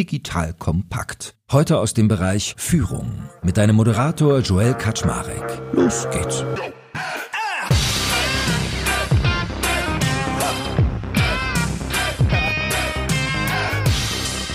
digital 0.00 0.54
kompakt. 0.54 1.34
Heute 1.52 1.76
aus 1.76 1.92
dem 1.92 2.08
Bereich 2.08 2.54
Führung 2.56 3.28
mit 3.42 3.58
deinem 3.58 3.76
Moderator 3.76 4.38
Joel 4.38 4.72
Kaczmarek. 4.72 5.60
Los 5.72 6.08
geht's. 6.10 6.42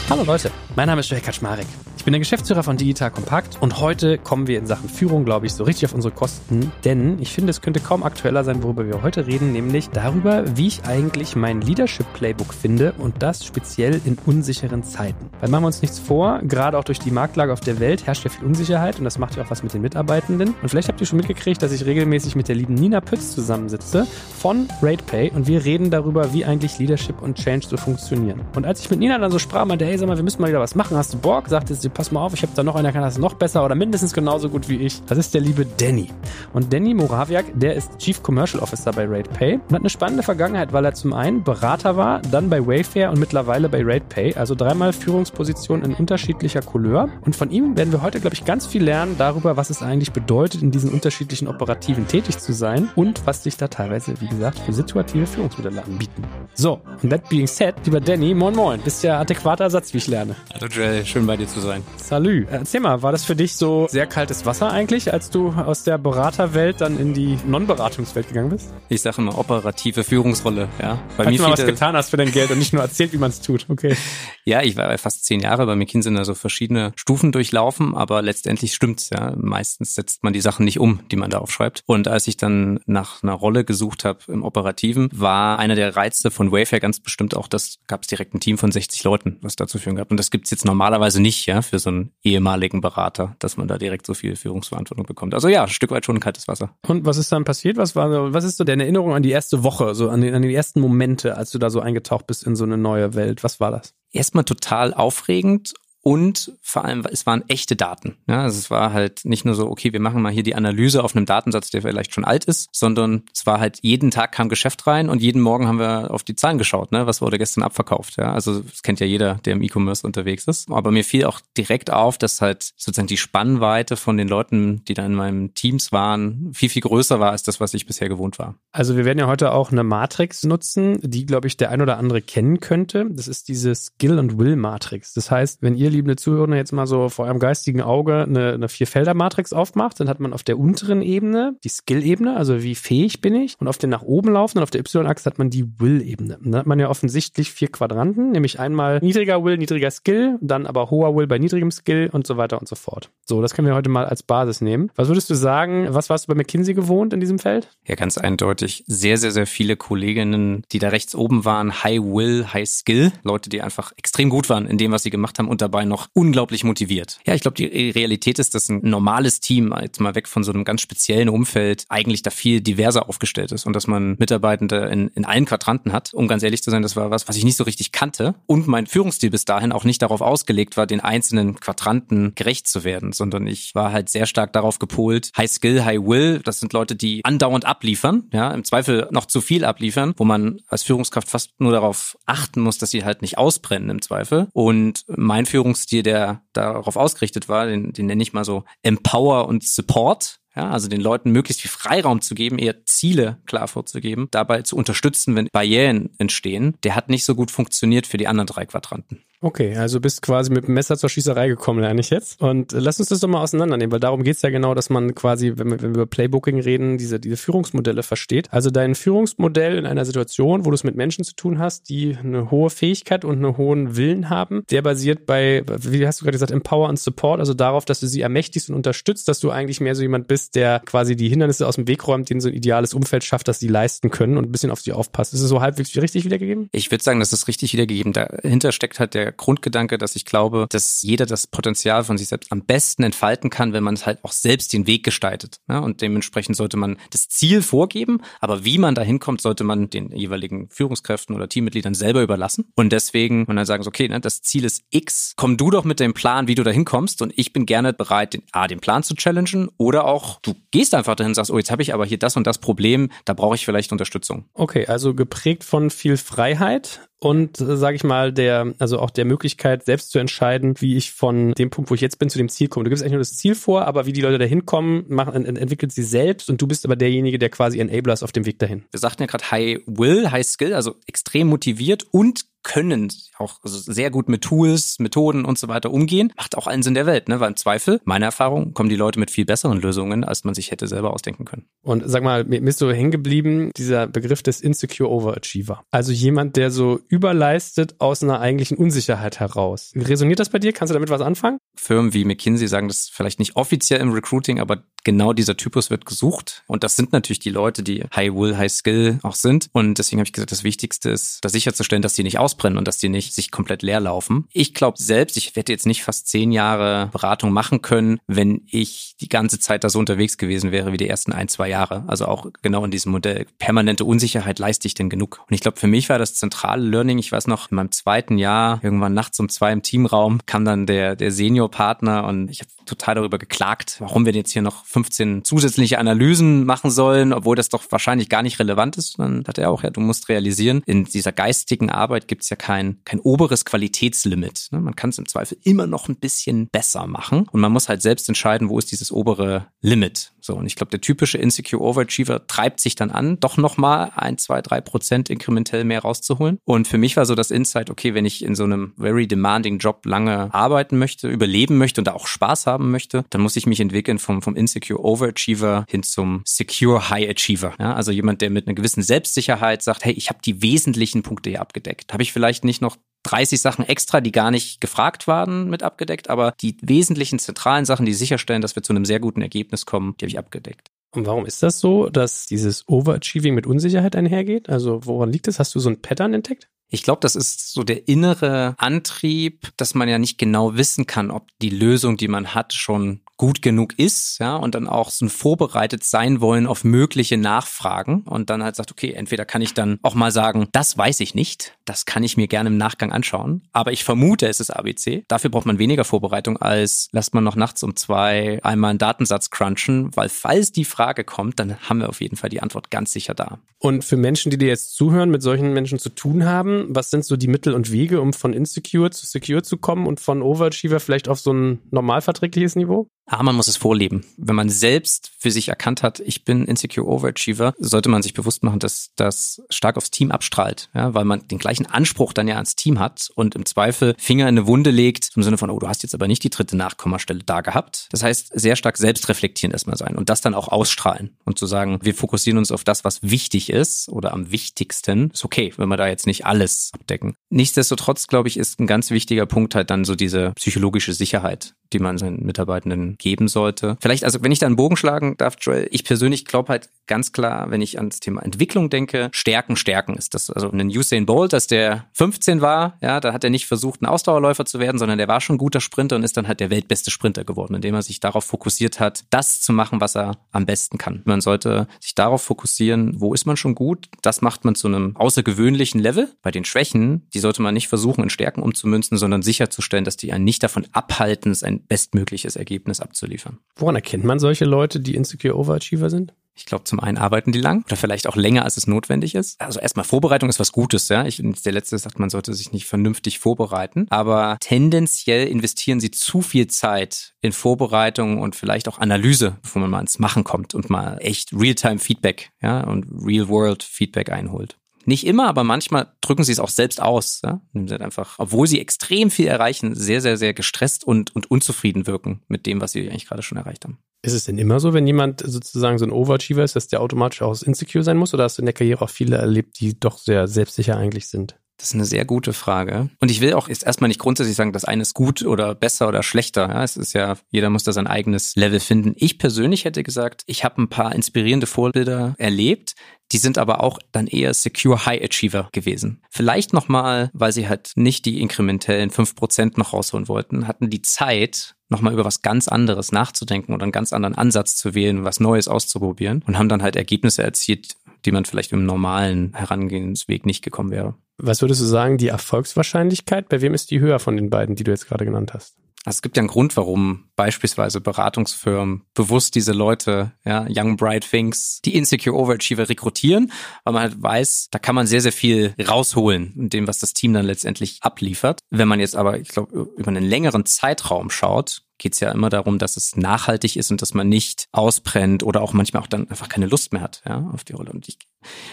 Hallo 0.09 0.23
Leute, 0.23 0.49
mein 0.75 0.87
Name 0.87 1.01
ist 1.01 1.11
Joel 1.11 1.21
Kaczmarek. 1.21 1.67
Ich 2.06 2.08
bin 2.08 2.13
der 2.13 2.19
Geschäftsführer 2.19 2.62
von 2.62 2.78
Digital 2.78 3.10
Kompakt 3.10 3.58
und 3.62 3.79
heute 3.79 4.19
kommen 4.19 4.46
wir 4.46 4.60
in 4.60 4.67
Sachen 4.67 4.90
Führung, 4.90 5.26
glaube 5.26 5.47
ich, 5.47 5.53
so 5.53 5.63
richtig 5.63 5.85
auf 5.85 5.96
unsere 5.96 6.13
Kosten, 6.13 6.71
denn 6.83 7.17
ich 7.20 7.33
finde, 7.33 7.49
es 7.49 7.62
könnte 7.62 7.79
kaum 7.79 8.03
aktueller 8.03 8.44
sein, 8.44 8.62
worüber 8.62 8.85
wir 8.85 9.01
heute 9.01 9.26
reden, 9.26 9.53
nämlich 9.53 9.89
darüber, 9.89 10.44
wie 10.56 10.67
ich 10.67 10.85
eigentlich 10.85 11.35
mein 11.35 11.62
Leadership 11.62 12.06
Playbook 12.13 12.53
finde 12.53 12.94
und 12.99 13.24
das 13.24 13.44
speziell 13.44 13.99
in 14.06 14.20
unsicheren 14.24 14.83
Zeiten. 14.83 15.31
Weil 15.39 15.49
machen 15.49 15.63
wir 15.63 15.65
uns 15.65 15.81
nichts 15.81 15.97
vor, 15.97 16.41
gerade 16.44 16.77
auch 16.77 16.84
durch 16.84 16.99
die 16.99 17.09
Marktlage 17.09 17.52
auf 17.52 17.62
der 17.62 17.79
Welt 17.79 18.05
herrscht 18.05 18.23
ja 18.23 18.29
viel 18.29 18.45
Unsicherheit 18.45 18.99
und 18.99 19.03
das 19.03 19.17
macht 19.17 19.35
ja 19.35 19.41
auch 19.41 19.49
was 19.49 19.63
mit 19.63 19.73
den 19.73 19.81
Mitarbeitenden. 19.81 20.53
Und 20.62 20.70
vielleicht 20.70 20.90
habt 20.90 21.01
ihr 21.01 21.07
schon 21.07 21.17
mitgekriegt, 21.17 21.63
dass 21.63 21.71
ich 21.71 21.87
regelmäßig 21.87 22.35
mit 22.35 22.48
der 22.48 22.55
lieben 22.55 22.76
Nina 22.76 23.01
Pütz 23.01 23.34
zusammensitze 23.34 24.05
von 24.37 24.67
RatePay 24.79 25.31
und 25.31 25.48
wir 25.48 25.65
reden 25.65 25.90
darüber, 25.90 26.34
wie 26.34 26.45
eigentlich 26.45 26.77
Leadership 26.77 27.20
und 27.23 27.40
Change 27.40 27.65
so 27.67 27.77
funktionieren. 27.77 28.41
Und 28.55 28.67
als 28.67 28.81
ich 28.81 28.91
mit 28.91 28.99
Nina 28.99 29.17
dann 29.17 29.31
so 29.31 29.40
sprach, 29.40 29.65
meinte, 29.65 29.85
hey, 29.85 29.98
sag 29.98 30.07
mal, 30.07 30.17
wir 30.17 30.23
müssen 30.23 30.43
mal 30.43 30.49
wieder 30.49 30.59
was 30.59 30.76
machen, 30.76 30.95
hast 30.95 31.12
du 31.12 31.17
Bock? 31.17 31.48
Sagte 31.48 31.73
sie, 31.73 31.95
pass 31.95 32.12
mal 32.12 32.22
auf, 32.22 32.34
ich 32.34 32.44
habe 32.44 32.52
da 32.55 32.62
noch 32.62 32.76
einer, 32.76 32.91
kann 32.91 33.02
das 33.02 33.17
noch 33.17 33.34
besser 33.34 33.66
oder 33.66 33.73
mindestens 33.73 34.13
genauso 34.13 34.49
gut 34.49 34.70
wie 34.70 34.76
ich. 34.76 35.02
Das 35.05 35.17
ist 35.17 35.34
der 35.34 35.41
liebe 35.41 35.66
Danny. 35.66 36.09
Und 36.54 36.71
Danny 36.71 36.94
Moraviak, 36.94 37.45
der 37.55 37.73
ist 37.73 37.98
Chief 37.98 38.21
Commercial 38.21 38.62
Officer 38.62 38.91
bei 38.91 39.05
RatePay 39.05 39.55
und 39.55 39.73
hat 39.73 39.81
eine 39.81 39.90
spannende 39.90 40.21
Vergangenheit, 40.21 40.73
weil 40.73 40.85
er 40.85 40.94
zum 40.94 41.13
einen 41.13 41.44
Berater 41.44 41.98
war, 41.98 42.21
dann 42.21 42.49
bei 42.49 42.66
Wayfair 42.66 43.09
und 43.09 43.20
mittlerweile 43.20 43.70
bei 43.70 43.81
RatePay, 43.81 44.35
also 44.35 44.55
dreimal 44.55 44.94
Führungsposition 44.94 45.84
in 45.84 45.94
unterschiedlicher 45.94 46.62
Couleur. 46.62 47.09
Und 47.26 47.35
von 47.35 47.49
ihm 47.49 47.77
werden 47.77 47.94
wir 47.94 48.02
heute, 48.02 48.20
glaube 48.20 48.35
ich, 48.35 48.43
ganz 48.43 48.68
viel 48.68 48.84
lernen 48.84 49.16
darüber, 49.18 49.55
was 49.55 49.70
es 49.70 49.82
eigentlich 49.82 50.12
bedeutet, 50.12 50.62
in 50.62 50.71
diesen 50.71 50.91
unterschiedlichen 50.91 51.48
Operativen 51.48 52.07
tätig 52.07 52.40
zu 52.40 52.52
sein 52.52 52.90
und 52.96 53.26
was 53.26 53.43
sich 53.43 53.55
da 53.55 53.70
teilweise, 53.70 54.20
wie 54.20 54.27
gesagt, 54.27 54.59
für 54.59 54.74
situative 54.74 55.26
Führungsmodelle 55.26 55.82
anbieten. 55.82 56.24
So, 56.55 56.82
und 57.02 57.09
that 57.09 57.30
being 57.30 57.48
said, 57.48 57.76
lieber 57.85 58.02
Danny, 58.02 58.34
moin 58.34 58.54
moin, 58.54 58.82
bist 58.82 59.04
ja 59.04 59.21
adäquater 59.21 59.70
Satz, 59.70 59.93
wie 59.93 59.98
ich 59.99 60.07
lerne. 60.07 60.35
Hallo 60.54 60.68
Joel, 60.68 61.05
schön 61.05 61.26
bei 61.26 61.37
dir 61.37 61.48
zu 61.48 61.62
sein. 61.62 61.84
Salü. 61.97 62.45
Erzähl 62.49 62.81
mal, 62.81 63.01
war 63.01 63.11
das 63.11 63.25
für 63.25 63.35
dich 63.35 63.55
so 63.55 63.87
sehr 63.89 64.05
kaltes 64.05 64.45
Wasser 64.45 64.72
eigentlich, 64.72 65.11
als 65.11 65.30
du 65.30 65.50
aus 65.50 65.83
der 65.83 65.97
Beraterwelt 65.97 66.81
dann 66.81 67.00
in 67.00 67.14
die 67.14 67.38
Non-Beratungswelt 67.45 68.28
gegangen 68.28 68.50
bist? 68.50 68.72
Ich 68.89 69.02
sage 69.02 69.22
immer 69.22 69.38
operative 69.38 70.03
Führungsrolle, 70.03 70.69
ja. 70.81 71.00
Bei 71.17 71.25
als 71.25 71.31
mir 71.31 71.38
du 71.38 71.44
mal 71.44 71.52
was 71.52 71.66
getan 71.66 71.95
hast 71.95 72.09
für 72.09 72.17
dein 72.17 72.31
Geld 72.31 72.52
und 72.52 72.59
nicht 72.59 72.73
nur 72.73 72.81
erzählt, 72.81 73.13
wie 73.13 73.17
man 73.17 73.30
es 73.30 73.41
tut, 73.41 73.66
okay. 73.69 73.95
Ja, 74.47 74.61
ich 74.61 74.78
war 74.78 74.95
fast 75.00 75.25
zehn 75.25 75.39
Jahre 75.39 75.66
bei 75.66 75.75
McKinsey 75.75 76.16
also 76.16 76.36
verschiedene 76.36 76.94
Stufen 76.95 77.31
durchlaufen, 77.31 77.95
aber 77.95 78.22
letztendlich 78.22 78.75
stimmt's, 78.75 79.09
ja. 79.09 79.33
Meistens 79.36 79.95
setzt 79.95 80.23
man 80.23 80.33
die 80.33 80.41
Sachen 80.41 80.66
nicht 80.66 80.80
um, 80.80 81.00
die 81.11 81.16
man 81.16 81.31
da 81.31 81.39
aufschreibt. 81.39 81.81
Und 81.88 82.08
als 82.08 82.28
ich 82.28 82.38
dann 82.38 82.80
nach 82.86 83.23
einer 83.23 83.33
Rolle 83.33 83.66
gesucht 83.66 84.06
habe 84.06 84.19
im 84.28 84.44
Operativen, 84.44 85.09
war 85.11 85.58
einer 85.58 85.73
der 85.73 85.95
Reize 85.95 86.30
von 86.30 86.52
Wayfair 86.52 86.80
ganz 86.80 87.00
bestimmt 87.00 87.36
auch, 87.36 87.47
dass 87.47 87.80
gab 87.88 88.03
es 88.03 88.08
direkt 88.08 88.36
ein 88.36 88.39
Team 88.39 88.59
von 88.59 88.72
60 88.72 89.03
Leuten, 89.03 89.38
was 89.41 89.56
dazu 89.56 89.80
führen 89.80 89.95
gab. 89.95 90.11
Und 90.11 90.17
das 90.17 90.30
gibt's 90.30 90.52
jetzt 90.52 90.66
normalerweise 90.66 91.22
nicht, 91.22 91.45
ja, 91.47 91.61
für 91.61 91.75
so 91.80 91.90
einen 91.90 92.12
ehemaligen 92.23 92.81
Berater, 92.81 93.36
dass 93.40 93.58
man 93.58 93.68
da 93.68 93.78
direkt 93.78 94.06
so 94.06 94.14
viel 94.14 94.36
Führungsverantwortung 94.36 95.06
bekommt. 95.06 95.34
Also 95.34 95.48
ja, 95.48 95.64
ein 95.64 95.70
Stück 95.70 95.92
weit 95.92 96.06
schon 96.06 96.20
kaltes 96.20 96.48
Wasser. 96.48 96.76
Und 96.88 97.06
was 97.06 97.18
ist 97.18 97.31
dann 97.31 97.44
passiert? 97.44 97.78
Was 97.78 97.95
war, 97.95 98.34
was 98.34 98.44
ist 98.44 98.58
so 98.58 98.64
deine 98.64 98.84
Erinnerung 98.84 99.14
an 99.14 99.23
die 99.23 99.31
erste 99.31 99.64
Woche, 99.64 99.96
so 99.96 100.09
an, 100.09 100.22
den, 100.22 100.34
an 100.34 100.42
die 100.42 100.53
ersten 100.53 100.80
Momente, 100.80 101.38
als 101.38 101.52
du 101.52 101.59
da 101.59 101.70
so 101.70 101.80
eingetaucht 101.80 102.28
bist 102.28 102.44
in 102.44 102.56
so 102.56 102.64
eine 102.64 102.78
neue 102.78 103.14
Welt? 103.16 103.44
Was 103.44 103.59
war 103.59 103.72
das? 103.72 103.94
Erstmal 104.12 104.44
total 104.44 104.94
aufregend 104.94 105.73
und 106.08 106.52
vor 106.61 106.86
allem, 106.86 107.03
es 107.11 107.25
waren 107.25 107.44
echte 107.48 107.75
Daten. 107.75 108.16
Ja, 108.28 108.44
also 108.44 108.59
es 108.59 108.70
war 108.70 108.94
halt 108.94 109.25
nicht 109.25 109.44
nur 109.44 109.56
so, 109.56 109.67
okay, 109.67 109.92
wir 109.92 110.00
machen 110.00 110.22
mal 110.22 110.31
hier 110.31 110.44
die 110.44 110.53
Analyse 110.53 111.03
auf 111.03 111.16
einem 111.16 111.25
Datensatz, 111.25 111.72
der 111.72 111.81
vielleicht 111.81 112.14
schon 112.14 112.23
alt 112.23 112.45
ist, 112.45 112.70
sondern 112.72 113.23
es 113.34 113.47
war 113.47 113.59
halt 113.59 113.80
jeden 113.81 114.12
Tag 114.12 114.31
kam 114.31 114.47
Geschäft 114.47 114.85
rein 114.85 115.09
und 115.09 115.24
jeden 115.24 115.41
Morgen 115.41 115.68
haben 115.68 115.80
wir 115.80 116.12
auf 116.12 116.22
die 116.22 116.35
Zahlen 116.35 116.59
geschaut, 116.59 116.91
ne? 116.91 117.07
Was 117.07 117.24
wurde 117.24 117.40
gestern 117.40 117.63
abverkauft? 117.63 118.18
Ja, 118.18 118.34
also 118.34 118.59
das 118.59 118.84
kennt 118.84 119.00
ja 119.00 119.07
jeder, 119.07 119.40
der 119.46 119.53
im 119.53 119.63
E-Commerce 119.63 120.06
unterwegs 120.06 120.46
ist. 120.46 120.69
Aber 120.69 120.91
mir 120.91 121.03
fiel 121.03 121.25
auch 121.25 121.41
direkt 121.57 121.91
auf, 121.91 122.19
dass 122.19 122.40
halt 122.40 122.74
sozusagen 122.78 123.07
die 123.07 123.18
Spannweite 123.18 123.97
von 123.97 124.16
den 124.16 124.28
Leuten, 124.28 124.85
die 124.85 124.94
da 124.94 125.03
in 125.07 125.16
meinem 125.16 125.56
Teams 125.56 125.91
waren, 125.91 126.51
viel, 126.53 126.69
viel 126.69 126.84
größer 126.84 127.19
war 127.19 127.31
als 127.31 127.41
das, 127.41 127.59
was 127.59 127.74
ich 127.74 127.88
bisher 127.88 128.09
gewohnt 128.09 128.38
war. 128.38 128.53
Also 128.72 128.96
wir 128.96 129.06
werden 129.06 129.18
ja 129.18 129.25
heute 129.25 129.53
auch 129.53 129.72
eine 129.72 129.84
Matrix 129.84 130.44
nutzen, 130.44 131.00
die, 131.01 131.25
glaube 131.25 131.47
ich, 131.47 131.57
der 131.57 131.72
ein 131.72 131.81
oder 131.81 131.97
andere 131.97 132.22
kennen 132.22 132.59
könnte. 132.59 133.07
Das 133.09 133.28
ist 133.28 133.47
diese 133.47 133.74
Skill- 133.74 134.19
und 134.19 134.38
Will-Matrix. 134.38 135.16
Das 135.16 135.31
heißt, 135.31 135.63
wenn 135.63 135.75
ihr 135.75 135.94
liebe 135.95 136.16
Zuhörer 136.16 136.56
jetzt 136.56 136.73
mal 136.73 136.85
so 136.85 137.09
vor 137.09 137.25
eurem 137.25 137.39
geistigen 137.39 137.81
Auge 137.81 138.23
eine, 138.23 138.53
eine 138.53 138.69
Vier-Felder-Matrix 138.69 139.53
aufmacht, 139.53 140.00
dann 140.00 140.09
hat 140.09 140.19
man 140.19 140.33
auf 140.33 140.44
der 140.44 140.59
unteren 140.59 141.01
Ebene 141.01 141.56
die 141.63 141.69
Skill-Ebene, 141.69 142.35
also 142.35 142.61
wie 142.61 142.75
fähig 142.75 143.22
bin 143.22 143.35
ich, 143.35 143.56
und 143.59 143.67
auf 143.67 143.78
den 143.78 143.89
nach 143.89 144.01
oben 144.01 144.31
laufenden, 144.31 144.63
auf 144.63 144.72
der 144.72 144.81
Y-Achse 144.81 145.25
hat 145.25 145.39
man 145.39 145.50
die 145.50 145.79
Will-Ebene. 145.79 146.38
Da 146.44 146.59
hat 146.59 146.66
man 146.66 146.79
ja 146.79 146.89
offensichtlich 146.89 147.51
vier 147.51 147.69
Quadranten, 147.69 148.31
nämlich 148.31 148.59
einmal 148.59 149.00
niedriger 149.00 149.44
Will, 149.44 149.57
niedriger 149.57 149.89
Skill, 149.91 150.38
dann 150.41 150.66
aber 150.66 150.89
hoher 150.91 151.16
Will 151.16 151.28
bei 151.28 151.38
niedrigem 151.38 151.72
Skill 151.72 152.09
und 152.12 152.27
so 152.27 152.38
weiter 152.38 152.59
und 152.59 152.67
so 152.67 152.75
fort. 152.75 153.09
So, 153.25 153.41
das 153.41 153.53
können 153.53 153.67
wir 153.67 153.75
heute 153.75 153.89
mal 153.89 154.06
als 154.06 154.22
Basis 154.23 154.62
nehmen. 154.62 154.91
Was 154.95 155.07
würdest 155.07 155.29
du 155.29 155.35
sagen, 155.35 155.88
was 155.89 156.09
warst 156.09 156.27
du 156.27 156.33
bei 156.33 156.35
McKinsey 156.35 156.73
gewohnt 156.73 157.13
in 157.13 157.19
diesem 157.19 157.39
Feld? 157.39 157.69
Ja, 157.85 157.95
ganz 157.95 158.17
eindeutig. 158.17 158.83
Sehr, 158.88 159.17
sehr, 159.17 159.31
sehr 159.31 159.47
viele 159.47 159.77
Kolleginnen, 159.77 160.63
die 160.72 160.79
da 160.79 160.89
rechts 160.89 161.16
oben 161.16 161.45
waren, 161.45 161.83
High 161.83 162.01
Will, 162.01 162.47
High 162.53 162.67
Skill, 162.67 163.12
Leute, 163.23 163.50
die 163.50 163.62
einfach 163.62 163.94
extrem 163.97 164.29
gut 164.29 164.50
waren 164.50 164.67
in 164.67 164.77
dem, 164.77 164.91
was 164.91 165.03
sie 165.03 165.09
gemacht 165.09 165.39
haben 165.39 165.47
und 165.47 165.62
dabei 165.62 165.84
noch 165.85 166.07
unglaublich 166.13 166.63
motiviert. 166.63 167.19
Ja, 167.25 167.34
ich 167.34 167.41
glaube, 167.41 167.56
die 167.56 167.90
Realität 167.91 168.40
ist, 168.40 168.56
dass 168.56 168.69
ein 168.69 168.79
normales 168.84 169.40
Team, 169.40 169.73
jetzt 169.81 170.00
mal 170.00 170.16
weg 170.16 170.28
von 170.28 170.44
so 170.44 170.51
einem 170.51 170.63
ganz 170.63 170.81
speziellen 170.81 171.29
Umfeld, 171.29 171.85
eigentlich 171.90 172.22
da 172.22 172.31
viel 172.31 172.62
diverser 172.62 173.09
aufgestellt 173.09 173.51
ist 173.51 173.66
und 173.66 173.73
dass 173.73 173.88
man 173.88 174.16
Mitarbeitende 174.19 174.85
in, 174.85 175.09
in 175.09 175.25
allen 175.25 175.45
Quadranten 175.45 175.94
hat. 175.94 176.13
Um 176.13 176.28
ganz 176.28 176.44
ehrlich 176.44 176.63
zu 176.63 176.72
sein, 176.72 176.81
das 176.81 176.95
war 176.95 177.12
was, 177.12 177.28
was 177.28 177.38
ich 177.38 177.44
nicht 177.44 177.57
so 177.57 177.63
richtig 177.63 177.91
kannte 177.91 178.35
und 178.45 178.68
mein 178.68 178.88
Führungsstil 178.88 179.29
bis 179.29 179.45
dahin 179.45 179.72
auch 179.72 179.84
nicht 179.84 180.01
darauf 180.01 180.22
ausgelegt 180.22 180.78
war, 180.78 180.88
den 180.88 181.00
einzelnen 181.00 181.59
Quadranten 181.59 182.34
gerecht 182.35 182.68
zu 182.68 182.84
werden, 182.84 183.12
sondern 183.12 183.47
ich 183.47 183.75
war 183.75 183.91
halt 183.91 184.09
sehr 184.09 184.25
stark 184.25 184.53
darauf 184.53 184.79
gepolt, 184.79 185.31
High 185.38 185.51
Skill, 185.51 185.84
High 185.84 186.01
Will, 186.01 186.40
das 186.44 186.59
sind 186.59 186.74
Leute, 186.74 186.95
die 186.95 187.24
andauernd 187.24 187.66
abliefern, 187.66 188.29
ja, 188.34 188.51
im 188.51 188.63
Zweifel 188.63 189.07
noch 189.12 189.25
zu 189.25 189.41
viel 189.41 189.66
abliefern, 189.66 190.13
wo 190.18 190.24
man 190.24 190.59
als 190.68 190.84
Führungskraft 190.84 191.29
fast 191.29 191.51
nur 191.59 191.72
darauf 191.72 192.18
achten 192.25 192.62
muss, 192.62 192.78
dass 192.78 192.91
sie 192.91 193.03
halt 193.03 193.22
nicht 193.22 193.38
ausbrennen 193.38 193.90
im 193.90 194.01
Zweifel. 194.01 194.47
Und 194.53 195.03
mein 195.07 195.45
Führungsstil, 195.45 195.65
der 196.03 196.44
darauf 196.53 196.96
ausgerichtet 196.96 197.50
war, 197.50 197.66
den, 197.66 197.92
den 197.92 198.06
nenne 198.06 198.22
ich 198.22 198.34
mal 198.34 198.46
so 198.46 198.64
Empower 198.84 199.48
und 199.48 199.64
Support. 199.64 200.40
Ja, 200.56 200.70
also 200.70 200.88
den 200.88 201.02
Leuten 201.02 201.31
möglichst 201.31 201.62
viel 201.62 201.72
Freiraum 201.72 202.22
zu 202.22 202.34
geben, 202.34 202.58
eher 202.59 202.86
Ziele 202.86 203.40
klar 203.46 203.68
vorzugeben, 203.68 204.30
dabei 204.31 204.62
zu 204.62 204.78
unterstützen, 204.78 205.36
wenn 205.36 205.50
Barrieren 205.52 206.12
entstehen. 206.18 206.78
Der 206.84 206.96
hat 206.96 207.09
nicht 207.09 207.25
so 207.25 207.36
gut 207.36 207.52
funktioniert 207.52 208.08
für 208.08 208.16
die 208.16 208.28
anderen 208.28 208.48
drei 208.48 208.66
Quadranten. 208.66 209.25
Okay, 209.45 209.75
also 209.75 210.00
bist 210.00 210.23
quasi 210.23 210.50
mit 210.50 210.66
dem 210.66 210.73
Messer 210.73 210.97
zur 210.97 211.07
Schießerei 211.07 211.47
gekommen, 211.50 211.79
lerne 211.79 212.01
ich 212.01 212.09
jetzt. 212.09 212.41
Und 212.41 212.72
lass 212.72 213.00
uns 213.00 213.09
das 213.09 213.19
doch 213.19 213.28
mal 213.28 213.44
auseinandernehmen, 213.44 213.91
weil 213.91 214.00
darum 214.00 214.23
geht's 214.23 214.41
ja 214.41 214.50
genau, 214.50 214.73
dass 214.73 214.89
man 214.89 215.13
quasi, 215.13 215.53
wenn 215.56 215.69
wir, 215.69 215.83
wenn 215.83 215.94
wir 215.94 216.01
über 216.01 216.06
Playbooking 216.07 216.59
reden, 216.59 216.97
diese, 216.97 217.19
diese 217.19 217.38
Führungsmodelle 217.38 218.01
versteht. 218.01 218.51
Also 218.51 218.72
dein 218.72 218.95
Führungsmodell 218.95 219.78
in 219.78 219.85
einer 219.85 220.03
Situation, 220.03 220.66
wo 220.66 220.72
du 220.72 220.73
es 220.73 220.83
mit 220.83 220.95
Menschen 220.95 221.23
zu 221.23 221.35
tun 221.35 221.59
hast, 221.59 221.89
die 221.89 222.17
eine 222.17 222.50
hohe 222.50 222.72
Fähigkeit 222.72 223.23
und 223.23 223.35
einen 223.35 223.56
hohen 223.56 223.95
Willen 223.95 224.31
haben, 224.31 224.63
der 224.72 224.81
basiert 224.81 225.28
bei, 225.28 225.62
wie 225.67 226.07
hast 226.07 226.22
du 226.22 226.25
gerade 226.25 226.38
gesagt, 226.38 226.50
Empower 226.50 226.89
und 226.89 226.97
Support, 226.97 227.39
also 227.39 227.53
darauf, 227.53 227.85
dass 227.85 228.00
du 228.00 228.07
sie 228.07 228.22
ermächtigst 228.22 228.72
und 228.72 228.75
unterstützt, 228.75 229.27
dass 229.27 229.39
du 229.39 229.51
eigentlich 229.51 229.79
mehr 229.79 229.94
so 229.94 230.01
jemand 230.01 230.27
bist, 230.27 230.56
der 230.56 230.81
quasi 230.88 231.16
die 231.16 231.29
Hindernisse 231.29 231.67
aus 231.67 231.75
dem 231.75 231.88
Weg 231.88 232.07
räumt, 232.07 232.31
denen 232.31 232.41
so 232.41 232.50
ein 232.50 232.56
ideales 232.56 232.95
Umfeld 232.95 233.23
schafft, 233.23 233.47
dass 233.47 233.59
sie 233.59 233.67
leisten 233.67 234.09
können 234.09 234.39
und 234.39 234.45
ein 234.45 234.51
bisschen 234.51 234.72
auf 234.72 234.81
sie 234.81 234.91
aufpasst. 234.91 235.35
Ist 235.35 235.41
es 235.41 235.50
so 235.50 235.62
halbwegs 235.62 235.95
richtig 235.95 236.25
wiedergegeben? 236.25 236.67
Ich 236.72 236.89
würde 236.89 237.03
sagen, 237.03 237.19
das 237.19 237.31
ist 237.31 237.47
richtig 237.47 237.73
wiedergegeben. 237.73 238.12
Dahinter 238.12 238.72
steckt 238.72 239.00
halt 239.00 239.13
der 239.13 239.34
Grundgedanke, 239.38 239.97
dass 239.97 240.16
ich 240.16 240.25
glaube, 240.25 240.68
dass 240.69 241.01
jeder 241.01 241.25
das 241.25 241.48
Potenzial 241.48 242.04
von 242.04 242.18
sich 242.18 242.27
selbst 242.27 242.51
am 242.51 242.62
besten 242.62 243.04
entfalten 243.04 243.50
kann, 243.50 243.74
wenn 243.74 243.83
man 243.83 243.95
es 243.95 244.06
halt 244.06 244.24
auch 244.24 244.31
selbst 244.31 244.74
den 244.74 244.88
Weg 244.88 245.04
gestaltet. 245.04 245.60
Ja, 245.68 245.80
und 245.80 246.01
dementsprechend 246.01 246.56
sollte 246.56 246.77
man 246.77 246.98
das 247.12 247.27
Ziel 247.27 247.62
vorgeben, 247.62 248.21
aber 248.39 248.65
wie 248.65 248.77
man 248.77 248.95
da 248.95 249.01
hinkommt, 249.01 249.42
sollte 249.42 249.63
man 249.63 249.89
den 249.89 250.12
jeweiligen 250.12 250.69
Führungskräften 250.69 251.36
oder 251.36 251.50
Teammitgliedern 251.50 251.94
selber 251.94 252.21
überlassen. 252.21 252.65
Und 252.75 252.92
deswegen, 252.92 253.45
man 253.48 253.56
dann 253.56 253.65
sagen, 253.65 253.83
so, 253.83 253.89
okay, 253.89 254.07
ne, 254.07 254.19
das 254.19 254.42
Ziel 254.42 254.65
ist 254.65 254.83
X, 254.89 255.33
komm 255.36 255.57
du 255.57 255.71
doch 255.71 255.83
mit 255.83 256.00
dem 256.00 256.13
Plan, 256.13 256.48
wie 256.48 256.56
du 256.56 256.63
da 256.63 256.71
hinkommst 256.71 257.21
und 257.21 257.33
ich 257.36 257.54
bin 257.54 257.65
gerne 257.65 257.94
bereit, 257.94 258.33
den, 258.33 258.44
A, 258.51 258.68
den 258.68 258.80
Plan 258.80 259.04
zu 259.04 259.15
challengen 259.15 259.69
oder 259.77 260.06
auch, 260.06 260.39
du 260.42 260.56
gehst 260.71 260.94
einfach 260.95 261.15
dahin 261.15 261.31
und 261.31 261.36
sagst, 261.36 261.51
oh, 261.51 261.57
jetzt 261.57 261.71
habe 261.71 261.81
ich 261.81 261.94
aber 261.94 262.06
hier 262.06 262.19
das 262.19 262.36
und 262.38 262.48
das 262.48 262.57
Problem, 262.57 263.10
da 263.25 263.33
brauche 263.33 263.56
ich 263.56 263.65
vielleicht 263.65 263.92
Unterstützung. 263.92 264.45
Okay, 264.54 264.86
also 264.88 265.13
geprägt 265.13 265.63
von 265.63 265.89
viel 265.89 266.18
Freiheit 266.18 267.01
und 267.25 267.60
äh, 267.60 267.75
sage 267.75 267.95
ich 267.95 268.04
mal 268.04 268.31
der 268.31 268.75
also 268.77 269.00
auch 269.00 269.10
der 269.10 269.25
Möglichkeit 269.25 269.83
selbst 269.83 270.12
zu 270.12 270.19
entscheiden, 270.19 270.80
wie 270.80 270.95
ich 270.95 271.12
von 271.12 271.54
dem 271.54 271.72
Punkt, 271.72 271.89
wo 271.89 271.95
ich 271.95 272.01
jetzt 272.01 272.19
bin, 272.19 272.30
zu 272.30 272.38
dem 272.38 272.50
Ziel 272.50 272.68
komme. 272.68 272.83
Du 272.83 272.92
gibst 272.92 273.01
eigentlich 273.01 273.13
nur 273.13 273.19
das 273.19 273.36
Ziel 273.36 273.56
vor, 273.56 273.88
aber 273.88 274.06
wie 274.06 274.13
die 274.13 274.22
Leute 274.22 274.38
dahin 274.38 274.68
kommen, 274.68 275.06
machen, 275.07 275.44
ent 275.44 275.57
entwickelt 275.57 275.92
sie 275.92 276.04
selbst 276.04 276.51
und 276.51 276.62
du 276.62 276.68
bist 276.68 276.86
aber 276.86 276.95
derjenige, 276.95 277.39
der 277.39 277.50
quasi 277.50 277.80
Enabler 277.80 278.13
ist 278.13 278.22
auf 278.22 278.31
dem 278.31 278.45
Weg 278.45 278.60
dahin. 278.60 278.83
Wir 278.92 279.00
sagten 279.00 279.24
ja 279.24 279.27
gerade 279.27 279.50
High 279.50 279.80
Will, 279.88 280.30
High 280.30 280.45
Skill, 280.45 280.74
also 280.75 280.98
extrem 281.07 281.48
motiviert 281.48 282.06
und 282.12 282.45
können 282.65 283.09
auch 283.38 283.59
sehr 283.63 284.09
gut 284.09 284.27
mit 284.27 284.41
Tools, 284.41 284.97
Methoden 285.00 285.45
und 285.45 285.57
so 285.57 285.67
weiter 285.67 285.91
umgehen, 285.91 286.33
macht 286.35 286.57
auch 286.57 286.67
allen 286.67 286.83
Sinn 286.83 286.95
der 286.95 287.06
Welt, 287.06 287.29
ne? 287.29 287.39
Weil 287.39 287.50
im 287.50 287.56
Zweifel, 287.56 288.01
meine 288.06 288.25
Erfahrung, 288.25 288.73
kommen 288.73 288.89
die 288.89 288.95
Leute 288.95 289.19
mit 289.19 289.31
viel 289.31 289.45
besseren 289.45 289.79
Lösungen, 289.79 290.23
als 290.23 290.44
man 290.44 290.53
sich 290.53 290.71
hätte 290.71 290.88
selber 290.88 291.13
ausdenken 291.13 291.45
können. 291.45 291.65
Und 291.83 292.03
sag 292.06 292.23
mal, 292.23 292.44
mir 292.44 292.62
ist 292.63 292.79
so 292.79 292.91
hängen 292.91 293.12
geblieben, 293.12 293.71
dieser 293.77 294.07
Begriff 294.07 294.41
des 294.41 294.62
Insecure 294.62 295.09
Overachiever. 295.09 295.83
Also 295.91 296.12
jemand, 296.12 296.56
der 296.56 296.71
so 296.71 297.00
überleistet 297.07 297.95
aus 298.00 298.23
einer 298.23 298.39
eigentlichen 298.39 298.77
Unsicherheit 298.77 299.39
heraus. 299.39 299.91
Resoniert 299.95 300.39
das 300.39 300.50
bei 300.50 300.59
dir? 300.59 300.73
Kannst 300.73 300.91
du 300.91 300.95
damit 300.95 301.09
was 301.09 301.21
anfangen? 301.21 301.59
Firmen 301.75 302.13
wie 302.13 302.25
McKinsey 302.25 302.67
sagen 302.67 302.88
das 302.88 303.09
vielleicht 303.12 303.39
nicht 303.39 303.56
offiziell 303.56 304.00
im 304.00 304.12
Recruiting, 304.12 304.59
aber 304.59 304.83
genau 305.03 305.33
dieser 305.33 305.56
Typus 305.56 305.89
wird 305.89 306.06
gesucht. 306.06 306.63
Und 306.67 306.83
das 306.83 306.95
sind 306.95 307.13
natürlich 307.13 307.39
die 307.39 307.51
Leute, 307.51 307.83
die 307.83 308.03
High 308.15 308.33
Will, 308.33 308.57
High 308.57 308.71
Skill 308.71 309.19
auch 309.23 309.35
sind. 309.35 309.69
Und 309.71 310.00
deswegen 310.00 310.19
habe 310.19 310.27
ich 310.27 310.33
gesagt, 310.33 310.51
das 310.51 310.63
Wichtigste 310.63 311.12
ist, 311.12 311.39
da 311.44 311.50
sicherzustellen, 311.50 312.01
dass 312.01 312.13
die 312.13 312.23
nicht 312.23 312.39
ausbrennen 312.56 312.78
und 312.78 312.88
dass 312.88 312.98
die 312.98 313.10
nicht 313.10 313.34
sich 313.34 313.52
komplett 313.52 313.81
leer 313.84 314.00
laufen. 314.00 314.48
Ich 314.54 314.74
glaube 314.74 314.98
selbst, 314.98 315.38
ich 315.38 315.56
hätte 315.56 315.72
jetzt 315.72 315.86
nicht 315.86 316.04
fast 316.04 316.28
zehn 316.28 316.52
Jahre 316.52 317.10
Beratung 317.12 317.52
machen 317.52 317.81
können, 317.81 318.19
wenn 318.28 318.62
ich 318.69 319.16
die 319.19 319.30
ganze 319.30 319.60
Zeit 319.60 319.84
da 319.84 319.90
so 319.90 320.00
unterwegs 320.00 320.38
gewesen 320.38 320.72
wäre 320.72 320.92
wie 320.92 320.98
die 320.98 321.07
ersten 321.07 321.34
ein, 321.34 321.48
zwei 321.48 321.69
Jahre. 321.69 322.04
Also 322.07 322.25
auch 322.25 322.48
genau 322.62 322.86
in 322.86 322.92
diesem 322.92 323.12
Modell. 323.12 323.46
Permanente 323.60 324.06
Unsicherheit 324.06 324.60
leiste 324.60 324.88
ich 324.88 324.94
denn 324.94 325.10
genug? 325.10 325.42
Und 325.48 325.54
ich 325.54 325.62
glaube, 325.62 325.80
für 325.80 325.88
mich 325.88 326.10
war 326.10 326.19
das 326.19 326.36
zentrale 326.36 326.84
Learning. 326.86 327.18
Ich 327.18 327.31
weiß 327.31 327.48
noch, 327.48 327.72
in 327.72 327.75
meinem 327.75 327.92
zweiten 327.92 328.38
Jahr, 328.38 328.80
irgendwann 328.84 329.13
nachts 329.13 329.40
um 329.40 329.50
zwei 329.50 329.72
im 329.72 329.81
Teamraum, 329.81 330.40
kam 330.46 330.66
dann 330.66 330.86
der, 330.86 331.16
der 331.16 331.31
Senior-Partner 331.31 332.25
und 332.25 332.50
ich 332.50 332.62
habe 332.62 332.69
total 332.86 333.16
darüber 333.16 333.38
geklagt, 333.38 333.98
warum 334.00 334.25
wir 334.25 334.34
jetzt 334.34 334.51
hier 334.51 334.62
noch 334.62 334.86
15 334.86 335.44
zusätzliche 335.44 336.00
Analysen 336.00 336.66
machen 336.66 336.92
sollen, 336.92 337.34
obwohl 337.34 337.56
das 337.56 337.69
doch 337.69 337.84
wahrscheinlich 337.90 338.30
gar 338.30 338.44
nicht 338.44 338.60
relevant 338.60 338.98
ist. 338.98 339.19
Dann 339.19 339.44
hat 339.48 339.58
er 339.58 339.72
auch, 339.72 339.84
ja, 339.84 339.90
du 339.90 340.01
musst 340.01 340.30
realisieren, 340.30 340.84
in 340.86 341.06
dieser 341.06 341.31
geistigen 341.31 341.90
Arbeit 341.90 342.28
gibt 342.28 342.44
es 342.45 342.50
ja 342.50 342.56
kein, 342.56 343.00
kein 343.06 343.19
oberes 343.19 343.65
Qualitätslimit. 343.65 344.69
Ne? 344.71 344.80
Man 344.80 344.95
kann 344.95 345.09
es 345.09 345.18
im 345.18 345.27
Zweifel 345.27 345.57
immer 345.63 345.88
noch 345.88 346.07
ein 346.07 346.15
bisschen 346.15 346.68
besser 346.69 347.07
machen 347.07 347.47
und 347.51 347.59
man 347.59 347.71
muss 347.71 347.89
halt 347.89 348.01
selbst 348.01 348.27
entscheiden, 348.30 348.69
wo 348.69 348.80
ist 348.80 348.92
dieses 348.92 349.12
obere 349.12 349.68
Limit. 349.81 350.31
So, 350.39 350.56
und 350.56 350.68
ich 350.68 350.75
glaube, 350.75 350.92
der 350.92 351.01
typische 351.01 351.39
Insecure 351.39 351.81
Overachiever 351.81 352.45
treibt 352.45 352.80
sich 352.80 352.95
dann 352.95 353.09
an, 353.09 353.39
doch 353.39 353.57
nochmal 353.57 354.12
ein, 354.15 354.38
zwei, 354.38 354.62
drei 354.62 354.80
Prozent 354.80 355.31
inkrementell 355.31 355.83
mehr 355.83 356.01
rauszuholen. 356.01 356.59
Und 356.65 356.88
für 356.88 357.00
mich 357.00 357.18
war 357.18 357.25
so 357.25 357.33
das 357.33 357.50
Insight, 357.50 357.89
okay, 357.89 358.13
wenn 358.13 358.25
ich 358.25 358.44
in 358.45 358.53
so 358.53 358.63
einem 358.63 358.94
very 358.95 359.27
demanding 359.27 359.80
Job 359.80 360.06
lange 360.06 360.53
arbeiten 360.53 361.00
möchte, 361.00 361.30
überleben 361.30 361.80
möchte 361.80 362.01
und 362.01 362.06
da 362.06 362.13
auch 362.13 362.27
Spaß 362.27 362.68
haben 362.68 362.91
möchte, 362.91 363.25
dann 363.31 363.41
muss 363.41 363.56
ich 363.56 363.65
mich 363.65 363.80
entwickeln 363.80 364.19
vom, 364.19 364.44
vom 364.44 364.56
Insecure 364.56 365.03
Overachiever 365.03 365.86
hin 365.89 366.03
zum 366.03 366.44
Secure 366.45 367.09
High 367.09 367.27
Achiever. 367.30 367.74
Ja, 367.80 367.94
also 367.95 368.12
jemand, 368.12 368.41
der 368.41 368.51
mit 368.51 368.68
einer 368.68 368.75
gewissen 368.75 369.01
Selbstsicherheit 369.01 369.81
sagt, 369.81 370.06
hey, 370.06 370.13
ich 370.13 370.30
habe 370.30 370.39
die 370.45 370.62
wesentlichen 370.62 371.24
Punkte 371.24 371.50
hier 371.50 371.62
abgedeckt. 371.62 372.13
Habe 372.13 372.21
ich 372.21 372.31
vielleicht 372.36 372.66
nicht 372.66 372.82
noch 372.82 372.98
30 373.24 373.62
Sachen 373.62 373.86
extra, 373.86 374.20
die 374.20 374.34
gar 374.34 374.52
nicht 374.52 374.82
gefragt 374.82 375.26
waren, 375.26 375.70
mit 375.70 375.84
abgedeckt, 375.84 376.30
aber 376.30 376.54
die 376.62 376.76
wesentlichen 376.82 377.40
zentralen 377.40 377.86
Sachen, 377.86 378.06
die 378.06 378.14
sicherstellen, 378.14 378.62
dass 378.62 378.76
wir 378.76 378.84
zu 378.84 378.92
einem 378.92 379.06
sehr 379.06 379.22
guten 379.22 379.42
Ergebnis 379.42 379.86
kommen, 379.86 380.16
die 380.20 380.26
habe 380.26 380.30
ich 380.30 380.38
abgedeckt. 380.38 380.92
Und 381.16 381.26
warum 381.26 381.46
ist 381.46 381.64
das 381.64 381.80
so, 381.80 382.10
dass 382.10 382.46
dieses 382.46 382.84
Overachieving 382.90 383.56
mit 383.56 383.66
Unsicherheit 383.66 384.18
einhergeht? 384.18 384.68
Also 384.68 385.06
woran 385.06 385.32
liegt 385.32 385.48
es? 385.48 385.60
Hast 385.60 385.74
du 385.74 385.80
so 385.80 385.90
ein 385.90 386.02
Pattern 386.02 386.34
entdeckt? 386.34 386.68
Ich 386.90 387.04
glaube, 387.04 387.22
das 387.22 387.36
ist 387.36 387.72
so 387.72 387.84
der 387.84 388.08
innere 388.08 388.76
Antrieb, 388.78 389.72
dass 389.78 389.96
man 389.96 390.10
ja 390.10 390.20
nicht 390.20 390.38
genau 390.38 390.76
wissen 390.76 391.08
kann, 391.08 391.32
ob 391.32 391.48
die 391.62 391.70
Lösung, 391.70 392.18
die 392.18 392.28
man 392.28 392.54
hat, 392.54 392.74
schon 392.74 393.22
gut 393.38 393.62
genug 393.62 393.98
ist, 393.98 394.40
ja, 394.40 394.56
und 394.56 394.76
dann 394.76 394.88
auch 394.88 395.10
so 395.10 395.26
ein 395.26 395.30
vorbereitet 395.30 396.04
sein 396.04 396.42
wollen 396.42 396.68
auf 396.68 396.84
mögliche 396.84 397.38
Nachfragen 397.38 398.22
und 398.24 398.50
dann 398.50 398.64
halt 398.64 398.76
sagt, 398.76 398.92
okay, 398.92 399.14
entweder 399.14 399.46
kann 399.46 399.62
ich 399.62 399.74
dann 399.74 400.00
auch 400.04 400.16
mal 400.16 400.32
sagen, 400.32 400.68
das 400.72 400.98
weiß 400.98 401.22
ich 401.22 401.34
nicht, 401.34 401.75
das 401.86 402.06
kann 402.06 402.24
ich 402.24 402.38
mir 402.38 402.48
gerne 402.48 402.70
im 402.70 402.78
Nachgang 402.78 403.12
anschauen, 403.12 403.64
aber 403.72 403.92
ich 403.92 404.04
vermute, 404.04 404.48
es 404.48 404.60
ist 404.60 404.72
ABC. 404.72 405.24
Dafür 405.28 405.50
braucht 405.50 405.66
man 405.66 405.80
weniger 405.80 406.04
Vorbereitung 406.04 406.58
als 406.58 407.10
lasst 407.12 407.34
man 407.34 407.44
noch 407.44 407.56
nachts 407.56 407.84
um 407.84 407.96
zwei 407.96 408.60
einmal 408.64 408.90
einen 408.90 409.00
Datensatz 409.00 409.50
crunchen, 409.50 410.10
weil 410.16 410.30
falls 410.30 410.72
die 410.72 410.86
Frage 410.86 411.24
kommt, 411.24 411.60
dann 411.60 411.78
haben 411.80 412.00
wir 412.00 412.10
auf 412.10 412.22
jeden 412.22 412.38
Fall 412.38 412.50
die 412.50 412.62
Antwort 412.62 412.92
ganz 412.92 413.12
sicher 413.12 413.34
da. 413.34 413.60
Und 413.80 414.04
für 414.04 414.18
Menschen, 414.18 414.50
die 414.50 414.58
dir 414.58 414.68
jetzt 414.68 414.96
zuhören, 414.96 415.30
mit 415.30 415.44
solchen 415.44 415.74
Menschen 415.74 416.00
zu 416.00 416.10
tun 416.10 416.46
haben, 416.46 416.88
was 416.90 417.12
sind 417.12 417.24
so 417.24 417.36
die 417.36 417.48
Mittel 417.48 417.74
und 417.74 417.92
Wege, 417.92 418.20
um 418.20 418.34
von 418.34 418.54
Insecure 418.54 419.12
zu 419.12 419.26
Secure 419.26 419.64
zu 419.64 419.78
kommen 419.78 420.08
und 420.08 420.20
von 420.20 420.42
Overachiever 420.42 421.00
vielleicht 421.00 421.28
auf 421.28 421.40
so 421.40 421.54
ein 421.54 421.80
normalverträgliches 421.92 422.76
Niveau? 422.76 423.08
Ah, 423.28 423.42
man 423.42 423.56
muss 423.56 423.68
es 423.68 423.78
vorleben. 423.78 424.24
Wenn 424.38 424.56
man 424.56 424.70
selbst 424.70 425.32
für 425.40 425.50
sich 425.50 425.70
erkannt 425.70 426.04
hat, 426.04 426.20
ich 426.20 426.46
bin 426.46 426.66
Insecure 426.66 427.08
Overachiever, 427.08 427.74
sollte 427.80 428.10
man 428.10 428.22
sich 428.22 428.34
bewusst 428.34 428.64
machen, 428.64 428.80
dass 428.80 429.12
das 429.16 429.64
stark 429.70 429.98
aufs 429.98 430.12
Team 430.12 430.32
abstrahlt, 430.32 430.90
ja, 430.94 431.14
weil 431.16 431.26
man 431.26 431.48
den 431.48 431.58
gleichen 431.58 431.75
Anspruch 431.83 432.33
dann 432.33 432.48
ja 432.48 432.56
ans 432.56 432.75
Team 432.75 433.00
hat 433.00 433.30
und 433.36 433.56
im 433.56 433.66
Zweifel 433.66 434.16
Finger 434.18 434.48
in 434.48 434.57
eine 434.57 434.68
Wunde 434.68 434.92
legt, 434.92 435.31
im 435.36 435.44
Sinne 435.44 435.57
von, 435.57 435.69
oh, 435.69 435.80
du 435.80 435.88
hast 435.88 436.04
jetzt 436.04 436.13
aber 436.13 436.27
nicht 436.27 436.44
die 436.44 436.50
dritte 436.50 436.77
Nachkommastelle 436.77 437.42
da 437.45 437.62
gehabt. 437.62 438.07
Das 438.12 438.24
heißt, 438.24 438.51
sehr 438.54 438.75
stark 438.75 438.98
selbstreflektierend 438.98 439.74
erstmal 439.74 439.98
sein 439.98 440.16
und 440.16 440.30
das 440.30 440.42
dann 440.42 440.54
auch 440.54 440.69
ausstrahlen 440.69 441.38
und 441.44 441.60
zu 441.60 441.66
sagen, 441.66 442.00
wir 442.01 442.16
fokussieren 442.16 442.57
uns 442.57 442.72
auf 442.72 442.83
das, 442.83 443.04
was 443.04 443.22
wichtig 443.22 443.69
ist 443.69 444.10
oder 444.10 444.33
am 444.33 444.51
wichtigsten. 444.51 445.31
Ist 445.31 445.45
okay, 445.45 445.74
wenn 445.77 445.89
wir 445.89 445.98
da 445.98 446.07
jetzt 446.07 446.27
nicht 446.27 446.45
alles 446.45 446.92
abdecken. 446.94 447.36
Nichtsdestotrotz, 447.50 448.27
glaube 448.27 448.48
ich, 448.48 448.57
ist 448.57 448.80
ein 448.80 448.88
ganz 448.88 449.12
wichtiger 449.12 449.45
Punkt 449.45 449.75
halt 449.75 449.89
dann 449.89 450.06
so 450.06 450.16
diese 450.16 450.54
psychologische 450.56 451.13
Sicherheit 451.13 451.75
die 451.94 452.00
man 452.00 452.18
seinen 452.18 452.46
Mitarbeitenden 452.46 453.18
geben 453.18 453.48
sollte. 453.48 453.98
Vielleicht, 454.02 454.24
also 454.24 454.44
wenn 454.44 454.52
ich 454.52 454.60
da 454.60 454.66
einen 454.66 454.76
Bogen 454.76 454.98
schlagen 454.98 455.38
darf, 455.38 455.56
Joel, 455.60 455.88
ich 455.92 456.04
persönlich 456.04 456.46
glaube 456.46 456.70
halt 456.70 456.90
ganz 457.08 457.32
klar, 457.32 457.70
wenn 457.72 457.82
ich 457.82 457.98
ans 457.98 458.20
Thema 458.20 458.42
Entwicklung 458.42 458.90
denke, 458.90 459.30
Stärken, 459.32 459.76
Stärken 459.76 460.16
ist 460.16 460.34
das. 460.34 460.50
Also 460.50 460.72
ein 460.72 460.88
Usain 460.88 461.26
Bolt, 461.26 461.54
dass 461.54 461.68
der 461.68 462.06
15 462.14 462.62
war, 462.62 462.98
ja, 463.02 463.20
da 463.20 463.34
hat 463.34 463.44
er 463.44 463.50
nicht 463.50 463.68
versucht, 463.68 464.02
ein 464.02 464.06
Ausdauerläufer 464.08 464.66
zu 464.66 464.80
werden, 464.80 464.98
sondern 464.98 465.18
der 465.18 465.28
war 465.28 465.42
schon 465.42 465.56
ein 465.56 465.60
guter 465.60 465.82
Sprinter 465.82 466.16
und 466.16 466.24
ist 466.24 466.38
dann 466.38 466.48
halt 466.48 466.60
der 466.60 466.70
weltbeste 466.70 467.12
Sprinter 467.12 467.44
geworden, 467.44 467.76
indem 467.76 467.96
er 467.96 468.02
sich 468.02 468.20
darauf 468.20 468.46
fokussiert 468.46 469.00
hat, 469.00 469.26
das 469.30 469.62
zu 469.62 469.74
machen, 469.74 470.02
was 470.02 470.16
er 470.16 470.38
am 470.52 470.66
besten 470.66 470.98
kann. 470.98 471.22
Man 471.26 471.42
sollte 471.42 471.88
sich 472.00 472.16
darauf 472.16 472.42
fokussieren, 472.42 473.20
wo 473.20 473.34
ist 473.34 473.46
man 473.46 473.58
schon 473.58 473.76
gut, 473.76 474.10
das 474.22 474.42
macht 474.42 474.66
man 474.66 474.76
zu 474.76 474.88
einem 474.88 475.16
außergewöhnlichen 475.16 476.00
Level. 476.00 476.30
Bei 476.42 476.52
den 476.52 476.66
Schwächen, 476.66 477.28
die 477.34 477.40
sollte 477.40 477.62
man 477.62 477.74
nicht 477.74 477.88
versuchen, 477.88 478.24
in 478.24 478.30
Stärken 478.30 478.62
umzumünzen, 478.62 479.18
sondern 479.18 479.42
sicherzustellen, 479.42 480.06
dass 480.06 480.18
die 480.18 480.34
einen 480.34 480.44
nicht 480.44 480.64
davon 480.64 480.88
abhalten, 480.92 481.56
ein 481.64 481.75
bestmögliches 481.81 482.56
Ergebnis 482.56 483.00
abzuliefern. 483.00 483.60
Woran 483.75 483.95
erkennt 483.95 484.24
man 484.24 484.39
solche 484.39 484.66
Leute, 484.66 485.00
die 485.00 485.16
Insecure 485.16 485.57
Overachiever 485.57 486.10
sind? 486.10 486.33
Ich 486.57 486.66
glaube, 486.66 486.86
zum 486.86 487.01
einen 487.01 487.18
arbeiten 487.18 487.51
die 487.51 487.60
lang 487.60 487.83
oder 487.86 487.98
vielleicht 487.98 488.27
auch 488.27 488.38
länger, 488.38 488.63
als 488.63 488.77
es 488.77 488.88
notwendig 488.88 489.36
ist. 489.36 489.60
Also 489.60 489.81
erstmal 489.81 490.06
Vorbereitung 490.06 490.48
ist 490.48 490.60
was 490.60 490.72
Gutes, 490.72 491.10
ja. 491.10 491.25
Ich, 491.25 491.42
der 491.44 491.74
letzte 491.74 491.98
sagt, 491.98 492.18
man 492.18 492.30
sollte 492.30 492.54
sich 492.54 492.72
nicht 492.72 492.86
vernünftig 492.86 493.39
vorbereiten, 493.39 494.07
aber 494.10 494.56
tendenziell 494.62 495.48
investieren 495.48 496.00
sie 496.00 496.12
zu 496.12 496.42
viel 496.42 496.68
Zeit 496.68 497.34
in 497.41 497.51
Vorbereitung 497.51 498.41
und 498.41 498.55
vielleicht 498.55 498.88
auch 498.88 499.00
Analyse, 499.00 499.58
bevor 499.62 499.82
man 499.82 499.91
mal 499.91 500.00
ins 500.00 500.17
Machen 500.17 500.46
kommt 500.46 500.74
und 500.74 500.89
mal 500.89 501.17
echt 501.20 501.51
Realtime-Feedback, 501.51 502.51
ja, 502.62 502.86
und 502.86 503.05
Real-World-Feedback 503.25 504.32
einholt. 504.32 504.77
Nicht 505.05 505.25
immer, 505.25 505.47
aber 505.47 505.63
manchmal 505.63 506.07
drücken 506.21 506.43
sie 506.43 506.51
es 506.51 506.59
auch 506.59 506.69
selbst 506.69 507.01
aus. 507.01 507.41
Ja? 507.43 507.62
Sie 507.74 507.89
halt 507.89 508.01
einfach, 508.01 508.35
obwohl 508.39 508.67
sie 508.67 508.81
extrem 508.81 509.29
viel 509.29 509.47
erreichen, 509.47 509.95
sehr, 509.95 510.21
sehr, 510.21 510.38
sehr 510.38 510.53
gestresst 510.53 511.03
und, 511.05 511.35
und 511.35 511.50
unzufrieden 511.50 512.07
wirken 512.07 512.41
mit 512.47 512.65
dem, 512.65 512.81
was 512.81 512.91
sie 512.91 513.09
eigentlich 513.09 513.27
gerade 513.27 513.43
schon 513.43 513.57
erreicht 513.57 513.85
haben. 513.85 514.00
Ist 514.24 514.33
es 514.33 514.45
denn 514.45 514.57
immer 514.57 514.79
so, 514.79 514.93
wenn 514.93 515.05
jemand 515.05 515.41
sozusagen 515.45 516.00
so 516.00 516.05
ein 516.05 516.12
Overachiever 516.12 516.63
ist, 516.63 516.75
dass 516.75 516.88
der 516.88 517.01
automatisch 517.01 517.43
auch 517.43 517.62
insecure 517.62 518.03
sein 518.03 518.17
muss? 518.17 518.33
Oder 518.33 518.45
hast 518.45 518.57
du 518.57 518.63
in 518.63 518.65
der 518.65 518.74
Karriere 518.74 519.03
auch 519.03 519.09
viele 519.09 519.38
erlebt, 519.38 519.79
die 519.79 520.00
doch 520.00 520.17
sehr 520.17 520.47
selbstsicher 520.47 520.97
eigentlich 520.97 521.27
sind? 521.27 521.59
Das 521.77 521.89
ist 521.89 521.96
eine 521.96 522.05
sehr 522.05 522.24
gute 522.24 522.53
Frage. 522.53 523.10
Und 523.20 523.32
ich 523.32 523.41
will 523.41 523.53
auch 523.53 523.67
jetzt 523.67 523.86
erstmal 523.86 524.08
nicht 524.08 524.20
grundsätzlich 524.20 524.55
sagen, 524.55 524.72
das 524.72 524.86
eine 524.86 525.01
ist 525.01 525.13
gut 525.13 525.44
oder 525.44 525.75
besser 525.75 526.08
oder 526.08 526.24
schlechter. 526.24 526.70
Ja, 526.70 526.84
es 526.84 526.96
ist 526.96 527.13
ja, 527.13 527.36
jeder 527.50 527.70
muss 527.70 527.84
da 527.84 527.91
sein 527.91 528.08
eigenes 528.08 528.55
Level 528.55 528.79
finden. 528.79 529.13
Ich 529.17 529.38
persönlich 529.38 529.84
hätte 529.84 530.03
gesagt, 530.03 530.44
ich 530.46 530.63
habe 530.63 530.82
ein 530.82 530.89
paar 530.89 531.13
inspirierende 531.13 531.67
Vorbilder 531.67 532.36
erlebt. 532.38 532.96
Die 533.32 533.38
sind 533.39 533.58
aber 533.58 533.84
auch 533.84 534.00
dann 534.12 534.27
eher 534.27 534.53
Secure 534.53 535.05
High 535.05 535.24
Achiever 535.24 535.70
gewesen. 535.72 536.22
Vielleicht 536.29 536.74
nochmal, 536.74 537.29
weil 537.34 537.51
sie 537.51 537.67
halt 537.67 537.91
nicht 537.96 538.25
die 538.25 538.39
inkrementellen 538.39 539.10
fünf 539.10 539.36
Prozent 539.36 539.77
noch 539.77 539.94
rausholen 539.94 540.27
wollten, 540.27 540.67
hatten 540.67 540.89
die 540.89 541.01
Zeit, 541.01 541.75
nochmal 541.89 542.13
über 542.13 542.25
was 542.25 542.41
ganz 542.41 542.67
anderes 542.67 543.12
nachzudenken 543.12 543.74
oder 543.74 543.84
einen 543.84 543.91
ganz 543.91 544.13
anderen 544.13 544.36
Ansatz 544.36 544.75
zu 544.75 544.96
wählen, 544.96 545.24
was 545.24 545.39
Neues 545.39 545.67
auszuprobieren 545.67 546.44
und 546.46 546.58
haben 546.58 546.70
dann 546.70 546.84
halt 546.84 546.96
Ergebnisse 546.96 547.44
erzielt, 547.44 547.96
die 548.25 548.32
man 548.32 548.46
vielleicht 548.46 548.72
im 548.72 548.86
normalen 548.86 549.53
Herangehensweg 549.53 550.46
nicht 550.46 550.63
gekommen 550.63 550.91
wäre. 550.91 551.15
Was 551.38 551.62
würdest 551.62 551.82
du 551.82 551.86
sagen, 551.86 552.17
die 552.17 552.29
Erfolgswahrscheinlichkeit, 552.29 553.50
bei 553.50 553.62
wem 553.62 553.74
ist 553.74 553.91
die 553.91 554.00
höher 554.00 554.20
von 554.20 554.36
den 554.36 554.50
beiden, 554.50 554.75
die 554.75 554.84
du 554.84 554.91
jetzt 554.91 555.08
gerade 555.08 555.25
genannt 555.25 555.53
hast? 555.53 555.75
Also 556.05 556.17
es 556.17 556.22
gibt 556.22 556.38
ja 556.38 556.41
einen 556.41 556.50
Grund, 556.50 556.77
warum 556.77 557.29
beispielsweise 557.36 558.00
Beratungsfirmen 558.00 559.01
bewusst 559.15 559.55
diese 559.55 559.72
Leute, 559.72 560.34
ja, 560.46 560.67
Young 560.70 560.98
Bright 560.98 561.27
Things, 561.27 561.82
die 561.84 561.96
Insecure 561.96 562.36
Overachiever 562.36 562.88
rekrutieren, 562.88 563.51
weil 563.84 563.94
man 563.94 564.03
halt 564.03 564.22
weiß, 564.22 564.67
da 564.70 564.77
kann 564.77 564.94
man 564.94 565.08
sehr, 565.08 565.22
sehr 565.22 565.32
viel 565.32 565.74
rausholen 565.84 566.53
in 566.55 566.70
dem, 566.70 566.88
was 566.88 567.00
das 567.00 567.13
Team 567.13 567.34
dann 567.34 567.46
letztendlich 567.46 568.03
abliefert. 568.03 568.60
Wenn 568.70 568.88
man 568.88 569.00
jetzt 569.00 569.15
aber, 569.15 569.39
ich 569.39 569.50
glaube, 569.50 569.89
über 569.98 570.10
einen 570.10 570.24
längeren 570.24 570.67
Zeitraum 570.67 571.32
schaut, 571.32 571.82
geht 571.98 572.14
es 572.14 572.20
ja 572.20 572.32
immer 572.32 572.50
darum, 572.50 572.78
dass 572.78 572.98
es 572.98 573.16
nachhaltig 573.16 573.78
ist 573.78 573.92
und 573.92 574.02
dass 574.02 574.14
man 574.14 574.28
nicht 574.28 574.68
ausbrennt 574.72 575.44
oder 575.44 575.62
auch 575.62 575.74
manchmal 575.74 576.04
auch 576.04 576.08
dann 576.08 576.30
einfach 576.30 576.50
keine 576.50 576.66
Lust 576.66 576.94
mehr 576.94 577.02
hat 577.02 577.22
ja, 577.28 577.50
auf 577.54 577.64
die 577.64 577.74
Rolle. 577.74 577.92
Und 577.92 578.08
ich, 578.08 578.18